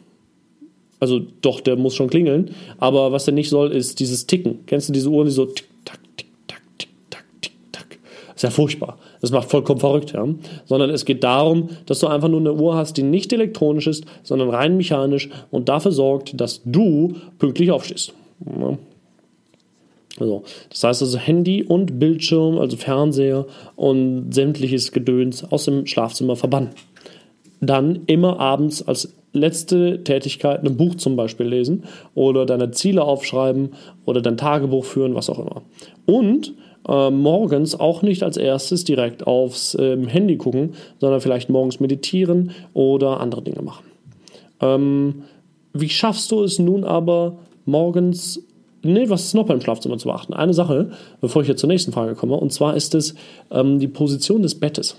Also 1.00 1.20
doch, 1.42 1.60
der 1.60 1.76
muss 1.76 1.94
schon 1.94 2.10
klingeln. 2.10 2.50
Aber 2.78 3.12
was 3.12 3.26
er 3.26 3.34
nicht 3.34 3.50
soll, 3.50 3.72
ist 3.72 4.00
dieses 4.00 4.26
Ticken. 4.26 4.60
Kennst 4.66 4.88
du 4.88 4.92
diese 4.92 5.08
Uhren, 5.08 5.26
die 5.26 5.32
so 5.32 5.46
tick, 5.46 5.68
tack, 5.84 6.00
tick, 6.16 6.28
tack, 6.46 6.62
tick, 6.78 6.90
tack, 7.10 7.24
tick, 7.40 7.52
tack. 7.72 7.98
ist 8.34 8.42
ja 8.42 8.50
furchtbar. 8.50 8.98
Das 9.20 9.30
macht 9.30 9.50
vollkommen 9.50 9.80
verrückt, 9.80 10.12
ja. 10.12 10.26
Sondern 10.66 10.90
es 10.90 11.04
geht 11.04 11.24
darum, 11.24 11.70
dass 11.86 12.00
du 12.00 12.08
einfach 12.08 12.28
nur 12.28 12.40
eine 12.40 12.52
Uhr 12.52 12.74
hast, 12.76 12.96
die 12.96 13.02
nicht 13.02 13.32
elektronisch 13.32 13.86
ist, 13.86 14.04
sondern 14.22 14.50
rein 14.50 14.76
mechanisch 14.76 15.28
und 15.50 15.68
dafür 15.68 15.92
sorgt, 15.92 16.40
dass 16.40 16.62
du 16.64 17.14
pünktlich 17.38 17.70
aufstehst. 17.70 18.12
Ja. 18.60 18.78
Also, 20.20 20.42
das 20.70 20.84
heißt 20.84 21.02
also 21.02 21.18
Handy 21.18 21.62
und 21.62 21.98
Bildschirm, 21.98 22.58
also 22.58 22.76
Fernseher 22.76 23.46
und 23.76 24.32
sämtliches 24.32 24.92
Gedöns 24.92 25.44
aus 25.44 25.64
dem 25.64 25.86
Schlafzimmer 25.86 26.36
verbannen. 26.36 26.70
Dann 27.60 28.02
immer 28.06 28.38
abends 28.38 28.86
als 28.86 29.14
letzte 29.32 30.02
Tätigkeit 30.04 30.64
ein 30.64 30.76
Buch 30.76 30.94
zum 30.96 31.16
Beispiel 31.16 31.46
lesen 31.46 31.84
oder 32.14 32.46
deine 32.46 32.70
Ziele 32.70 33.02
aufschreiben 33.02 33.70
oder 34.04 34.22
dein 34.22 34.36
Tagebuch 34.36 34.84
führen, 34.84 35.14
was 35.14 35.28
auch 35.30 35.38
immer. 35.38 35.62
Und 36.06 36.54
äh, 36.88 37.10
morgens 37.10 37.78
auch 37.78 38.02
nicht 38.02 38.22
als 38.22 38.36
erstes 38.36 38.84
direkt 38.84 39.26
aufs 39.26 39.74
äh, 39.74 39.96
Handy 40.06 40.36
gucken, 40.36 40.74
sondern 40.98 41.20
vielleicht 41.20 41.50
morgens 41.50 41.80
meditieren 41.80 42.52
oder 42.72 43.20
andere 43.20 43.42
Dinge 43.42 43.62
machen. 43.62 43.84
Ähm, 44.60 45.22
wie 45.72 45.88
schaffst 45.88 46.30
du 46.32 46.42
es 46.42 46.58
nun 46.58 46.84
aber 46.84 47.38
morgens 47.66 48.42
Nee, 48.82 49.08
was 49.10 49.24
ist 49.24 49.34
noch 49.34 49.46
beim 49.46 49.60
Schlafzimmer 49.60 49.98
zu 49.98 50.08
beachten? 50.08 50.34
Eine 50.34 50.54
Sache, 50.54 50.90
bevor 51.20 51.42
ich 51.42 51.48
jetzt 51.48 51.60
zur 51.60 51.68
nächsten 51.68 51.92
Frage 51.92 52.14
komme, 52.14 52.36
und 52.36 52.52
zwar 52.52 52.76
ist 52.76 52.94
es 52.94 53.14
ähm, 53.50 53.78
die 53.78 53.88
Position 53.88 54.42
des 54.42 54.54
Bettes. 54.54 54.96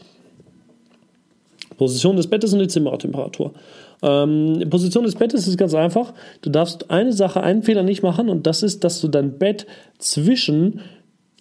Position 1.78 2.18
des 2.18 2.28
Bettes 2.28 2.52
und 2.54 2.60
die 2.60 2.68
Zimmertemperatur. 2.68 3.54
Ähm, 4.02 4.66
Position 4.70 5.06
des 5.06 5.16
Bettes 5.16 5.48
ist 5.48 5.58
ganz 5.58 5.74
einfach. 5.74 6.14
Du 6.42 6.50
darfst 6.50 6.92
eine 6.92 7.14
Sache, 7.14 7.42
einen 7.42 7.64
Fehler 7.64 7.84
nicht 7.84 8.04
machen 8.04 8.30
und 8.30 8.46
das 8.48 8.64
ist, 8.64 8.84
dass 8.84 9.00
du 9.00 9.08
dein 9.08 9.38
Bett 9.38 9.66
zwischen 9.98 10.82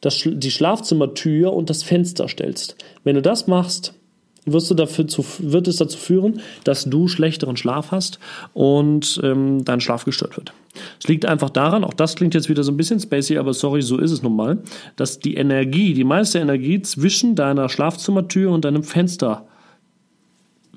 das, 0.00 0.22
die 0.24 0.50
Schlafzimmertür 0.50 1.52
und 1.52 1.70
das 1.70 1.82
Fenster 1.82 2.28
stellst. 2.28 2.76
Wenn 3.02 3.16
du 3.16 3.22
das 3.22 3.48
machst, 3.48 3.94
wirst 4.52 4.70
du 4.70 4.74
dafür 4.74 5.06
zu, 5.06 5.24
wird 5.38 5.68
es 5.68 5.76
dazu 5.76 5.98
führen, 5.98 6.40
dass 6.64 6.84
du 6.84 7.08
schlechteren 7.08 7.56
Schlaf 7.56 7.90
hast 7.90 8.18
und 8.54 9.20
ähm, 9.22 9.64
dein 9.64 9.80
Schlaf 9.80 10.04
gestört 10.04 10.36
wird. 10.36 10.52
Es 11.00 11.08
liegt 11.08 11.26
einfach 11.26 11.50
daran, 11.50 11.84
auch 11.84 11.94
das 11.94 12.14
klingt 12.16 12.34
jetzt 12.34 12.48
wieder 12.48 12.62
so 12.62 12.72
ein 12.72 12.76
bisschen 12.76 13.00
spacey, 13.00 13.38
aber 13.38 13.54
sorry, 13.54 13.82
so 13.82 13.98
ist 13.98 14.10
es 14.10 14.22
nun 14.22 14.36
mal, 14.36 14.58
dass 14.96 15.18
die 15.18 15.34
Energie, 15.34 15.94
die 15.94 16.04
meiste 16.04 16.38
Energie 16.38 16.80
zwischen 16.82 17.34
deiner 17.34 17.68
Schlafzimmertür 17.68 18.50
und 18.50 18.64
deinem 18.64 18.82
Fenster 18.82 19.46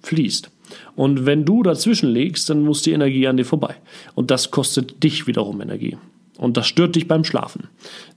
fließt. 0.01 0.50
Und 0.96 1.25
wenn 1.25 1.46
du 1.46 1.63
dazwischen 1.63 2.10
legst, 2.10 2.50
dann 2.50 2.63
muss 2.63 2.82
die 2.82 2.92
Energie 2.92 3.28
an 3.28 3.38
dir 3.38 3.46
vorbei. 3.46 3.75
Und 4.16 4.32
das 4.32 4.51
kostet 4.51 5.04
dich 5.04 5.28
wiederum 5.28 5.62
Energie. 5.62 5.98
Und 6.42 6.58
das 6.58 6.66
stört 6.66 6.96
dich 6.96 7.08
beim 7.08 7.24
Schlafen. 7.24 7.68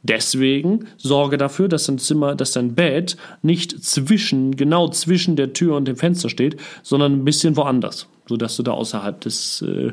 Deswegen 0.03 0.87
sorge 0.97 1.37
dafür, 1.37 1.69
dass 1.69 1.85
dein 1.85 1.99
Zimmer, 1.99 2.35
dass 2.35 2.53
dein 2.53 2.75
Bett 2.75 3.19
nicht 3.43 3.85
zwischen, 3.85 4.57
genau 4.57 4.89
zwischen 4.89 5.37
der 5.37 5.53
Tür 5.53 5.77
und 5.77 5.87
dem 5.87 5.97
Fenster 5.97 6.31
steht, 6.31 6.57
sondern 6.83 7.13
ein 7.13 7.25
bisschen 7.27 7.55
woanders, 7.55 8.07
sodass 8.27 8.57
du 8.57 8.63
da 8.63 8.73
außerhalb 8.73 9.21
des 9.21 9.61
äh, 9.61 9.93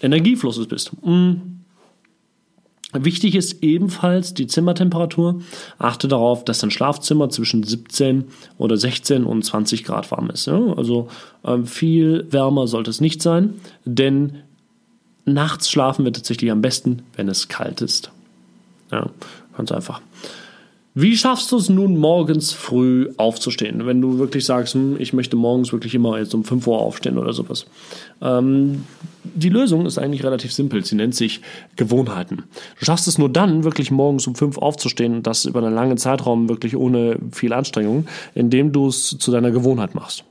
Energieflusses 0.00 0.68
bist. 0.68 0.92
Mhm. 1.04 1.64
Wichtig 2.92 3.34
ist 3.34 3.60
ebenfalls 3.64 4.34
die 4.34 4.46
Zimmertemperatur. 4.46 5.42
Achte 5.78 6.06
darauf, 6.06 6.44
dass 6.44 6.60
dein 6.60 6.70
Schlafzimmer 6.70 7.28
zwischen 7.28 7.64
17 7.64 8.26
oder 8.56 8.76
16 8.76 9.24
und 9.24 9.44
20 9.44 9.82
Grad 9.82 10.08
warm 10.12 10.30
ist. 10.30 10.46
Also 10.46 11.08
ähm, 11.44 11.66
viel 11.66 12.28
wärmer 12.30 12.68
sollte 12.68 12.90
es 12.90 13.00
nicht 13.00 13.20
sein, 13.20 13.54
denn 13.84 14.44
nachts 15.32 15.70
schlafen 15.70 16.04
wir 16.04 16.12
tatsächlich 16.12 16.50
am 16.50 16.62
besten, 16.62 17.02
wenn 17.16 17.28
es 17.28 17.48
kalt 17.48 17.80
ist. 17.80 18.10
Ja, 18.90 19.10
ganz 19.56 19.72
einfach. 19.72 20.00
Wie 21.00 21.16
schaffst 21.16 21.52
du 21.52 21.58
es 21.58 21.68
nun 21.68 21.96
morgens 21.96 22.52
früh 22.52 23.12
aufzustehen, 23.18 23.86
wenn 23.86 24.00
du 24.00 24.18
wirklich 24.18 24.44
sagst, 24.44 24.74
hm, 24.74 24.96
ich 24.98 25.12
möchte 25.12 25.36
morgens 25.36 25.72
wirklich 25.72 25.94
immer 25.94 26.18
jetzt 26.18 26.34
um 26.34 26.42
5 26.42 26.66
Uhr 26.66 26.80
aufstehen 26.80 27.18
oder 27.18 27.32
sowas? 27.32 27.66
Ähm, 28.20 28.82
die 29.22 29.48
Lösung 29.48 29.86
ist 29.86 29.96
eigentlich 29.96 30.24
relativ 30.24 30.52
simpel. 30.52 30.84
Sie 30.84 30.96
nennt 30.96 31.14
sich 31.14 31.40
Gewohnheiten. 31.76 32.42
Du 32.80 32.84
schaffst 32.84 33.06
es 33.06 33.16
nur 33.16 33.28
dann, 33.28 33.62
wirklich 33.62 33.92
morgens 33.92 34.26
um 34.26 34.34
5 34.34 34.58
aufzustehen 34.58 35.14
und 35.14 35.26
das 35.28 35.44
über 35.44 35.62
einen 35.62 35.72
langen 35.72 35.98
Zeitraum 35.98 36.48
wirklich 36.48 36.76
ohne 36.76 37.16
viel 37.30 37.52
Anstrengung, 37.52 38.08
indem 38.34 38.72
du 38.72 38.88
es 38.88 39.16
zu 39.18 39.30
deiner 39.30 39.52
Gewohnheit 39.52 39.94
machst. 39.94 40.24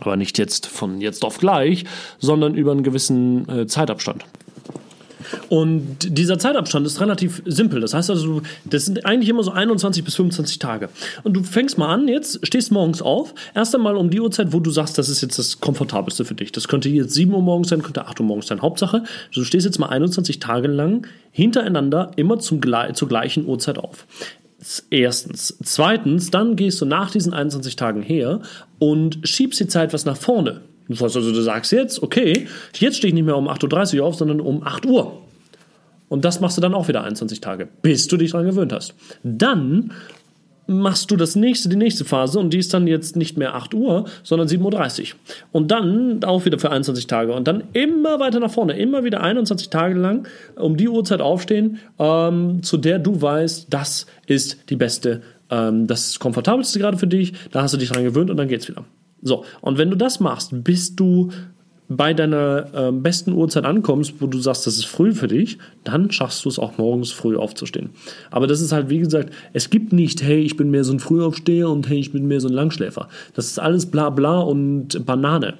Aber 0.00 0.16
nicht 0.16 0.38
jetzt 0.38 0.66
von 0.66 1.00
jetzt 1.00 1.24
auf 1.24 1.38
gleich, 1.38 1.84
sondern 2.18 2.54
über 2.54 2.72
einen 2.72 2.82
gewissen 2.82 3.48
äh, 3.48 3.66
Zeitabstand. 3.66 4.24
Und 5.48 6.18
dieser 6.18 6.38
Zeitabstand 6.38 6.86
ist 6.86 7.00
relativ 7.00 7.42
simpel. 7.44 7.80
Das 7.80 7.94
heißt 7.94 8.10
also, 8.10 8.42
das 8.64 8.84
sind 8.84 9.04
eigentlich 9.06 9.28
immer 9.28 9.42
so 9.42 9.50
21 9.50 10.04
bis 10.04 10.14
25 10.14 10.58
Tage. 10.58 10.88
Und 11.24 11.34
du 11.34 11.42
fängst 11.42 11.78
mal 11.78 11.92
an, 11.92 12.08
jetzt 12.08 12.46
stehst 12.46 12.72
morgens 12.72 13.02
auf, 13.02 13.34
erst 13.54 13.74
einmal 13.74 13.96
um 13.96 14.10
die 14.10 14.20
Uhrzeit, 14.20 14.52
wo 14.52 14.60
du 14.60 14.70
sagst, 14.70 14.98
das 14.98 15.08
ist 15.08 15.22
jetzt 15.22 15.38
das 15.38 15.60
Komfortabelste 15.60 16.24
für 16.24 16.34
dich. 16.34 16.52
Das 16.52 16.68
könnte 16.68 16.88
jetzt 16.88 17.14
7 17.14 17.32
Uhr 17.32 17.42
morgens 17.42 17.68
sein, 17.68 17.82
könnte 17.82 18.06
8 18.06 18.20
Uhr 18.20 18.26
morgens 18.26 18.46
sein. 18.46 18.62
Hauptsache, 18.62 19.04
du 19.34 19.44
stehst 19.44 19.66
jetzt 19.66 19.78
mal 19.78 19.88
21 19.88 20.38
Tage 20.38 20.68
lang 20.68 21.06
hintereinander 21.30 22.12
immer 22.16 22.38
zum, 22.38 22.60
zur 22.94 23.08
gleichen 23.08 23.46
Uhrzeit 23.46 23.78
auf. 23.78 24.06
Erstens. 24.90 25.56
Zweitens, 25.62 26.30
dann 26.30 26.56
gehst 26.56 26.80
du 26.80 26.86
nach 26.86 27.10
diesen 27.10 27.32
21 27.32 27.76
Tagen 27.76 28.02
her 28.02 28.40
und 28.78 29.20
schiebst 29.22 29.60
die 29.60 29.68
Zeit 29.68 29.92
was 29.92 30.04
nach 30.04 30.16
vorne. 30.16 30.62
Das 30.88 31.00
heißt 31.00 31.16
also, 31.16 31.32
du 31.32 31.42
sagst 31.42 31.72
jetzt, 31.72 32.02
okay, 32.02 32.46
jetzt 32.74 32.98
stehe 32.98 33.08
ich 33.08 33.14
nicht 33.14 33.24
mehr 33.24 33.36
um 33.36 33.48
8.30 33.48 33.98
Uhr 33.98 34.06
auf, 34.06 34.16
sondern 34.16 34.40
um 34.40 34.62
8 34.62 34.86
Uhr. 34.86 35.22
Und 36.08 36.24
das 36.24 36.40
machst 36.40 36.56
du 36.56 36.60
dann 36.60 36.74
auch 36.74 36.88
wieder 36.88 37.02
21 37.02 37.40
Tage, 37.40 37.68
bis 37.82 38.06
du 38.06 38.16
dich 38.16 38.30
daran 38.30 38.46
gewöhnt 38.46 38.72
hast. 38.72 38.94
Dann 39.24 39.92
machst 40.66 41.10
du 41.10 41.16
das 41.16 41.36
nächste, 41.36 41.68
die 41.68 41.76
nächste 41.76 42.04
Phase 42.04 42.38
und 42.38 42.52
die 42.52 42.58
ist 42.58 42.74
dann 42.74 42.86
jetzt 42.86 43.16
nicht 43.16 43.36
mehr 43.36 43.54
8 43.54 43.74
Uhr, 43.74 44.06
sondern 44.22 44.48
7.30 44.48 45.00
Uhr. 45.00 45.18
Und 45.52 45.70
dann 45.70 46.24
auch 46.24 46.44
wieder 46.44 46.58
für 46.58 46.70
21 46.70 47.06
Tage 47.06 47.32
und 47.32 47.46
dann 47.46 47.64
immer 47.72 48.18
weiter 48.20 48.40
nach 48.40 48.50
vorne, 48.50 48.78
immer 48.78 49.04
wieder 49.04 49.22
21 49.22 49.70
Tage 49.70 49.94
lang 49.94 50.26
um 50.56 50.76
die 50.76 50.88
Uhrzeit 50.88 51.20
aufstehen, 51.20 51.78
ähm, 51.98 52.62
zu 52.62 52.76
der 52.76 52.98
du 52.98 53.20
weißt, 53.20 53.68
das 53.70 54.06
ist 54.26 54.70
die 54.70 54.76
beste, 54.76 55.22
ähm, 55.50 55.86
das 55.86 56.18
komfortabelste 56.18 56.78
gerade 56.78 56.98
für 56.98 57.06
dich, 57.06 57.32
da 57.52 57.62
hast 57.62 57.74
du 57.74 57.78
dich 57.78 57.88
daran 57.88 58.04
gewöhnt 58.04 58.30
und 58.30 58.36
dann 58.36 58.48
geht's 58.48 58.68
wieder. 58.68 58.84
So, 59.22 59.44
und 59.60 59.78
wenn 59.78 59.90
du 59.90 59.96
das 59.96 60.20
machst, 60.20 60.50
bist 60.64 61.00
du 61.00 61.30
bei 61.88 62.14
deiner 62.14 62.66
äh, 62.74 62.92
besten 62.92 63.32
Uhrzeit 63.32 63.64
ankommst, 63.64 64.14
wo 64.20 64.26
du 64.26 64.38
sagst, 64.38 64.66
das 64.66 64.76
ist 64.76 64.86
früh 64.86 65.12
für 65.12 65.28
dich, 65.28 65.58
dann 65.84 66.10
schaffst 66.10 66.44
du 66.44 66.48
es 66.48 66.58
auch 66.58 66.78
morgens 66.78 67.12
früh 67.12 67.36
aufzustehen. 67.36 67.90
Aber 68.30 68.46
das 68.46 68.60
ist 68.60 68.72
halt, 68.72 68.90
wie 68.90 68.98
gesagt, 68.98 69.32
es 69.52 69.70
gibt 69.70 69.92
nicht, 69.92 70.22
hey, 70.22 70.40
ich 70.40 70.56
bin 70.56 70.70
mehr 70.70 70.84
so 70.84 70.92
ein 70.92 71.00
Frühaufsteher 71.00 71.70
und 71.70 71.88
hey, 71.88 71.98
ich 71.98 72.12
bin 72.12 72.26
mehr 72.26 72.40
so 72.40 72.48
ein 72.48 72.54
Langschläfer. 72.54 73.08
Das 73.34 73.46
ist 73.46 73.58
alles 73.60 73.86
bla 73.86 74.10
bla 74.10 74.40
und 74.40 75.06
Banane. 75.06 75.54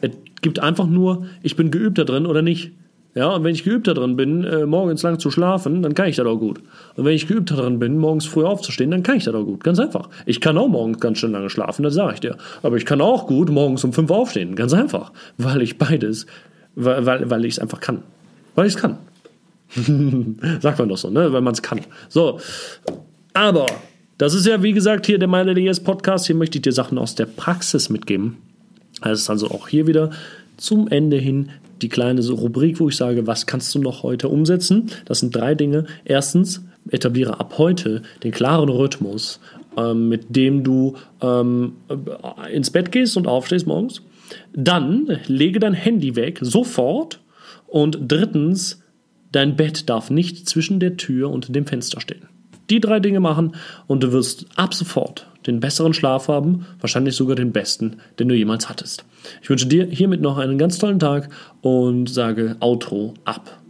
Es 0.00 0.10
gibt 0.40 0.60
einfach 0.60 0.86
nur, 0.86 1.26
ich 1.42 1.56
bin 1.56 1.70
geübt 1.70 1.98
da 1.98 2.04
drin 2.04 2.26
oder 2.26 2.42
nicht. 2.42 2.70
Ja, 3.16 3.30
und 3.30 3.44
wenn 3.44 3.54
ich 3.54 3.64
geübt 3.64 3.88
darin 3.88 4.14
bin, 4.14 4.44
äh, 4.44 4.66
morgens 4.66 5.02
lang 5.02 5.18
zu 5.18 5.30
schlafen, 5.30 5.80
dann 5.80 5.94
kann 5.94 6.06
ich 6.06 6.16
das 6.16 6.26
auch 6.26 6.36
gut. 6.36 6.60
Und 6.96 7.06
wenn 7.06 7.14
ich 7.14 7.26
geübt 7.26 7.50
darin 7.50 7.78
bin, 7.78 7.96
morgens 7.96 8.26
früh 8.26 8.44
aufzustehen, 8.44 8.90
dann 8.90 9.02
kann 9.02 9.16
ich 9.16 9.24
das 9.24 9.34
auch 9.34 9.42
gut. 9.42 9.64
Ganz 9.64 9.78
einfach. 9.78 10.10
Ich 10.26 10.42
kann 10.42 10.58
auch 10.58 10.68
morgens 10.68 11.00
ganz 11.00 11.16
schön 11.16 11.32
lange 11.32 11.48
schlafen, 11.48 11.82
das 11.82 11.94
sage 11.94 12.12
ich 12.12 12.20
dir. 12.20 12.36
Aber 12.62 12.76
ich 12.76 12.84
kann 12.84 13.00
auch 13.00 13.26
gut 13.26 13.48
morgens 13.48 13.82
um 13.84 13.94
fünf 13.94 14.10
aufstehen. 14.10 14.54
Ganz 14.54 14.74
einfach. 14.74 15.12
Weil 15.38 15.62
ich 15.62 15.78
beides, 15.78 16.26
weil, 16.74 17.06
weil, 17.06 17.30
weil 17.30 17.46
ich 17.46 17.54
es 17.54 17.58
einfach 17.58 17.80
kann. 17.80 18.02
Weil 18.54 18.66
ich 18.66 18.74
es 18.74 18.80
kann. 18.82 18.98
Sagt 20.60 20.78
man 20.78 20.90
doch 20.90 20.98
so, 20.98 21.08
ne? 21.08 21.32
Weil 21.32 21.40
man 21.40 21.54
es 21.54 21.62
kann. 21.62 21.80
So. 22.10 22.38
Aber, 23.32 23.64
das 24.18 24.34
ist 24.34 24.44
ja, 24.44 24.62
wie 24.62 24.74
gesagt, 24.74 25.06
hier 25.06 25.18
der 25.18 25.28
MyLDS 25.28 25.80
Podcast. 25.80 26.26
Hier 26.26 26.36
möchte 26.36 26.58
ich 26.58 26.62
dir 26.62 26.72
Sachen 26.72 26.98
aus 26.98 27.14
der 27.14 27.24
Praxis 27.24 27.88
mitgeben. 27.88 28.36
Das 29.00 29.20
ist 29.20 29.30
also 29.30 29.50
auch 29.50 29.68
hier 29.68 29.86
wieder 29.86 30.10
zum 30.58 30.88
Ende 30.88 31.16
hin 31.16 31.48
die 31.82 31.88
kleine 31.88 32.26
Rubrik, 32.28 32.80
wo 32.80 32.88
ich 32.88 32.96
sage, 32.96 33.26
was 33.26 33.46
kannst 33.46 33.74
du 33.74 33.78
noch 33.78 34.02
heute 34.02 34.28
umsetzen? 34.28 34.90
Das 35.04 35.20
sind 35.20 35.34
drei 35.34 35.54
Dinge. 35.54 35.86
Erstens, 36.04 36.64
etabliere 36.90 37.40
ab 37.40 37.54
heute 37.58 38.02
den 38.22 38.32
klaren 38.32 38.68
Rhythmus, 38.68 39.40
ähm, 39.76 40.08
mit 40.08 40.34
dem 40.34 40.64
du 40.64 40.96
ähm, 41.20 41.74
ins 42.52 42.70
Bett 42.70 42.92
gehst 42.92 43.16
und 43.16 43.26
aufstehst 43.26 43.66
morgens. 43.66 44.02
Dann 44.52 45.18
lege 45.26 45.60
dein 45.60 45.74
Handy 45.74 46.16
weg, 46.16 46.38
sofort. 46.40 47.20
Und 47.66 47.98
drittens, 48.02 48.82
dein 49.32 49.56
Bett 49.56 49.88
darf 49.88 50.10
nicht 50.10 50.48
zwischen 50.48 50.80
der 50.80 50.96
Tür 50.96 51.30
und 51.30 51.54
dem 51.54 51.66
Fenster 51.66 52.00
stehen. 52.00 52.28
Die 52.70 52.80
drei 52.80 53.00
Dinge 53.00 53.20
machen 53.20 53.54
und 53.86 54.02
du 54.02 54.12
wirst 54.12 54.46
ab 54.56 54.74
sofort 54.74 55.26
den 55.46 55.60
besseren 55.60 55.94
Schlaf 55.94 56.28
haben, 56.28 56.66
wahrscheinlich 56.80 57.14
sogar 57.14 57.36
den 57.36 57.52
besten, 57.52 57.98
den 58.18 58.28
du 58.28 58.34
jemals 58.34 58.68
hattest. 58.68 59.04
Ich 59.42 59.50
wünsche 59.50 59.66
dir 59.66 59.86
hiermit 59.86 60.20
noch 60.20 60.38
einen 60.38 60.58
ganz 60.58 60.78
tollen 60.78 60.98
Tag 60.98 61.28
und 61.62 62.08
sage 62.08 62.56
Outro 62.60 63.14
ab. 63.24 63.60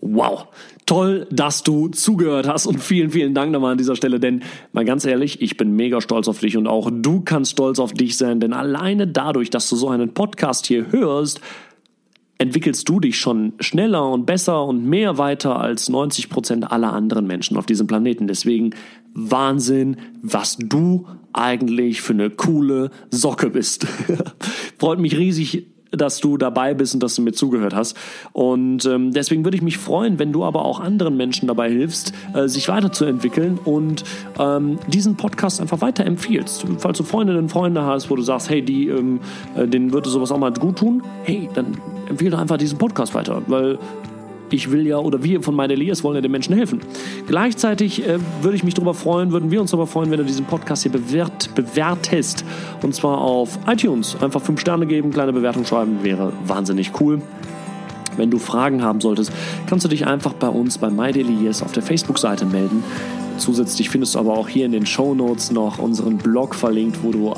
Wow, 0.00 0.46
toll, 0.86 1.26
dass 1.30 1.64
du 1.64 1.88
zugehört 1.88 2.46
hast 2.46 2.66
und 2.66 2.80
vielen, 2.80 3.10
vielen 3.10 3.34
Dank 3.34 3.50
nochmal 3.50 3.72
an 3.72 3.78
dieser 3.78 3.96
Stelle, 3.96 4.20
denn 4.20 4.42
mal 4.72 4.84
ganz 4.84 5.04
ehrlich, 5.04 5.42
ich 5.42 5.56
bin 5.56 5.74
mega 5.74 6.00
stolz 6.00 6.28
auf 6.28 6.38
dich 6.38 6.56
und 6.56 6.68
auch 6.68 6.90
du 6.92 7.20
kannst 7.20 7.52
stolz 7.52 7.80
auf 7.80 7.92
dich 7.92 8.16
sein, 8.16 8.38
denn 8.38 8.52
alleine 8.52 9.08
dadurch, 9.08 9.50
dass 9.50 9.68
du 9.68 9.76
so 9.76 9.88
einen 9.88 10.14
Podcast 10.14 10.66
hier 10.66 10.92
hörst, 10.92 11.40
entwickelst 12.38 12.88
du 12.88 13.00
dich 13.00 13.18
schon 13.18 13.52
schneller 13.58 14.08
und 14.10 14.24
besser 14.24 14.64
und 14.64 14.84
mehr 14.84 15.18
weiter 15.18 15.58
als 15.58 15.88
90 15.88 16.30
Prozent 16.30 16.70
aller 16.70 16.92
anderen 16.92 17.26
Menschen 17.26 17.56
auf 17.56 17.66
diesem 17.66 17.88
Planeten. 17.88 18.28
Deswegen 18.28 18.70
Wahnsinn, 19.12 19.96
was 20.22 20.56
du 20.56 21.06
eigentlich 21.32 22.00
für 22.00 22.12
eine 22.12 22.30
coole 22.30 22.90
Socke 23.10 23.50
bist. 23.50 23.86
Freut 24.78 25.00
mich 25.00 25.16
riesig, 25.16 25.66
dass 25.90 26.18
du 26.18 26.36
dabei 26.36 26.74
bist 26.74 26.94
und 26.94 27.02
dass 27.02 27.14
du 27.14 27.22
mir 27.22 27.32
zugehört 27.32 27.74
hast. 27.74 27.96
Und 28.32 28.84
ähm, 28.86 29.12
deswegen 29.12 29.44
würde 29.44 29.56
ich 29.56 29.62
mich 29.62 29.78
freuen, 29.78 30.18
wenn 30.18 30.32
du 30.32 30.44
aber 30.44 30.64
auch 30.64 30.80
anderen 30.80 31.16
Menschen 31.16 31.48
dabei 31.48 31.70
hilfst, 31.70 32.12
äh, 32.34 32.48
sich 32.48 32.68
weiterzuentwickeln 32.68 33.58
und 33.64 34.04
ähm, 34.38 34.78
diesen 34.86 35.16
Podcast 35.16 35.60
einfach 35.60 35.80
weiterempfiehlst. 35.80 36.66
Falls 36.78 36.98
du 36.98 37.04
Freundinnen 37.04 37.40
und 37.40 37.48
Freunde 37.48 37.82
hast, 37.84 38.10
wo 38.10 38.16
du 38.16 38.22
sagst, 38.22 38.50
hey, 38.50 38.62
die, 38.62 38.88
ähm, 38.88 39.20
äh, 39.56 39.66
denen 39.66 39.92
würde 39.92 40.08
sowas 40.08 40.32
auch 40.32 40.38
mal 40.38 40.52
gut 40.52 40.78
tun, 40.78 41.02
hey, 41.24 41.48
dann 41.54 41.78
empfehle 42.08 42.30
doch 42.30 42.38
einfach 42.38 42.56
diesen 42.56 42.78
Podcast 42.78 43.14
weiter, 43.14 43.42
weil 43.46 43.78
ich 44.52 44.70
will 44.70 44.86
ja, 44.86 44.98
oder 44.98 45.22
wir 45.22 45.42
von 45.42 45.54
meine 45.54 45.74
Elias 45.74 46.04
wollen 46.04 46.16
ja 46.16 46.20
den 46.20 46.32
Menschen 46.32 46.54
helfen. 46.54 46.80
Gleichzeitig 47.26 48.06
äh, 48.06 48.18
würde 48.42 48.56
ich 48.56 48.64
mich 48.64 48.74
darüber 48.74 48.94
freuen, 48.94 49.32
würden 49.32 49.50
wir 49.50 49.60
uns 49.60 49.70
darüber 49.70 49.86
freuen, 49.86 50.10
wenn 50.10 50.18
du 50.18 50.24
diesen 50.24 50.44
Podcast 50.46 50.82
hier 50.82 50.92
bewert, 50.92 51.54
bewertest. 51.54 52.44
Und 52.82 52.94
zwar 52.94 53.18
auf 53.18 53.58
iTunes. 53.66 54.16
Einfach 54.20 54.42
fünf 54.42 54.60
Sterne 54.60 54.86
geben, 54.86 55.10
kleine 55.10 55.32
Bewertung 55.32 55.64
schreiben, 55.64 56.02
wäre 56.02 56.32
wahnsinnig 56.46 56.92
cool. 57.00 57.20
Wenn 58.16 58.30
du 58.30 58.38
Fragen 58.38 58.82
haben 58.82 59.00
solltest, 59.00 59.32
kannst 59.68 59.84
du 59.84 59.88
dich 59.88 60.06
einfach 60.06 60.32
bei 60.32 60.48
uns 60.48 60.78
bei 60.78 60.90
MyDailyYes 60.90 61.62
auf 61.62 61.72
der 61.72 61.84
Facebook-Seite 61.84 62.46
melden. 62.46 62.82
Zusätzlich 63.36 63.90
findest 63.90 64.16
du 64.16 64.18
aber 64.18 64.36
auch 64.36 64.48
hier 64.48 64.66
in 64.66 64.72
den 64.72 64.84
Show 64.84 65.14
Notes 65.14 65.52
noch 65.52 65.78
unseren 65.78 66.18
Blog 66.18 66.56
verlinkt, 66.56 66.98
wo 67.04 67.12
du 67.12 67.30
äh, 67.30 67.34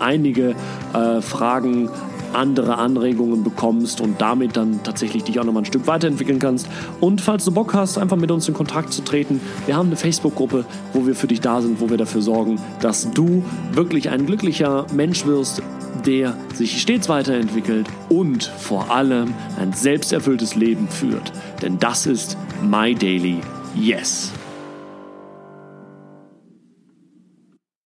einige 0.00 0.56
äh, 0.92 1.20
Fragen 1.20 1.88
andere 2.34 2.78
Anregungen 2.78 3.42
bekommst 3.44 4.00
und 4.00 4.20
damit 4.20 4.56
dann 4.56 4.82
tatsächlich 4.82 5.24
dich 5.24 5.38
auch 5.40 5.44
nochmal 5.44 5.62
ein 5.62 5.66
Stück 5.66 5.86
weiterentwickeln 5.86 6.38
kannst. 6.38 6.68
Und 7.00 7.20
falls 7.20 7.44
du 7.44 7.52
Bock 7.52 7.74
hast, 7.74 7.98
einfach 7.98 8.16
mit 8.16 8.30
uns 8.30 8.48
in 8.48 8.54
Kontakt 8.54 8.92
zu 8.92 9.02
treten, 9.02 9.40
wir 9.66 9.76
haben 9.76 9.86
eine 9.86 9.96
Facebook-Gruppe, 9.96 10.64
wo 10.92 11.06
wir 11.06 11.14
für 11.14 11.26
dich 11.26 11.40
da 11.40 11.60
sind, 11.60 11.80
wo 11.80 11.90
wir 11.90 11.96
dafür 11.96 12.22
sorgen, 12.22 12.60
dass 12.80 13.10
du 13.10 13.44
wirklich 13.72 14.10
ein 14.10 14.26
glücklicher 14.26 14.86
Mensch 14.92 15.26
wirst, 15.26 15.62
der 16.06 16.36
sich 16.54 16.80
stets 16.80 17.08
weiterentwickelt 17.08 17.86
und 18.08 18.44
vor 18.44 18.90
allem 18.90 19.34
ein 19.58 19.72
selbsterfülltes 19.72 20.54
Leben 20.54 20.88
führt. 20.88 21.32
Denn 21.60 21.78
das 21.78 22.06
ist 22.06 22.36
My 22.62 22.94
Daily 22.94 23.38
Yes. 23.74 24.32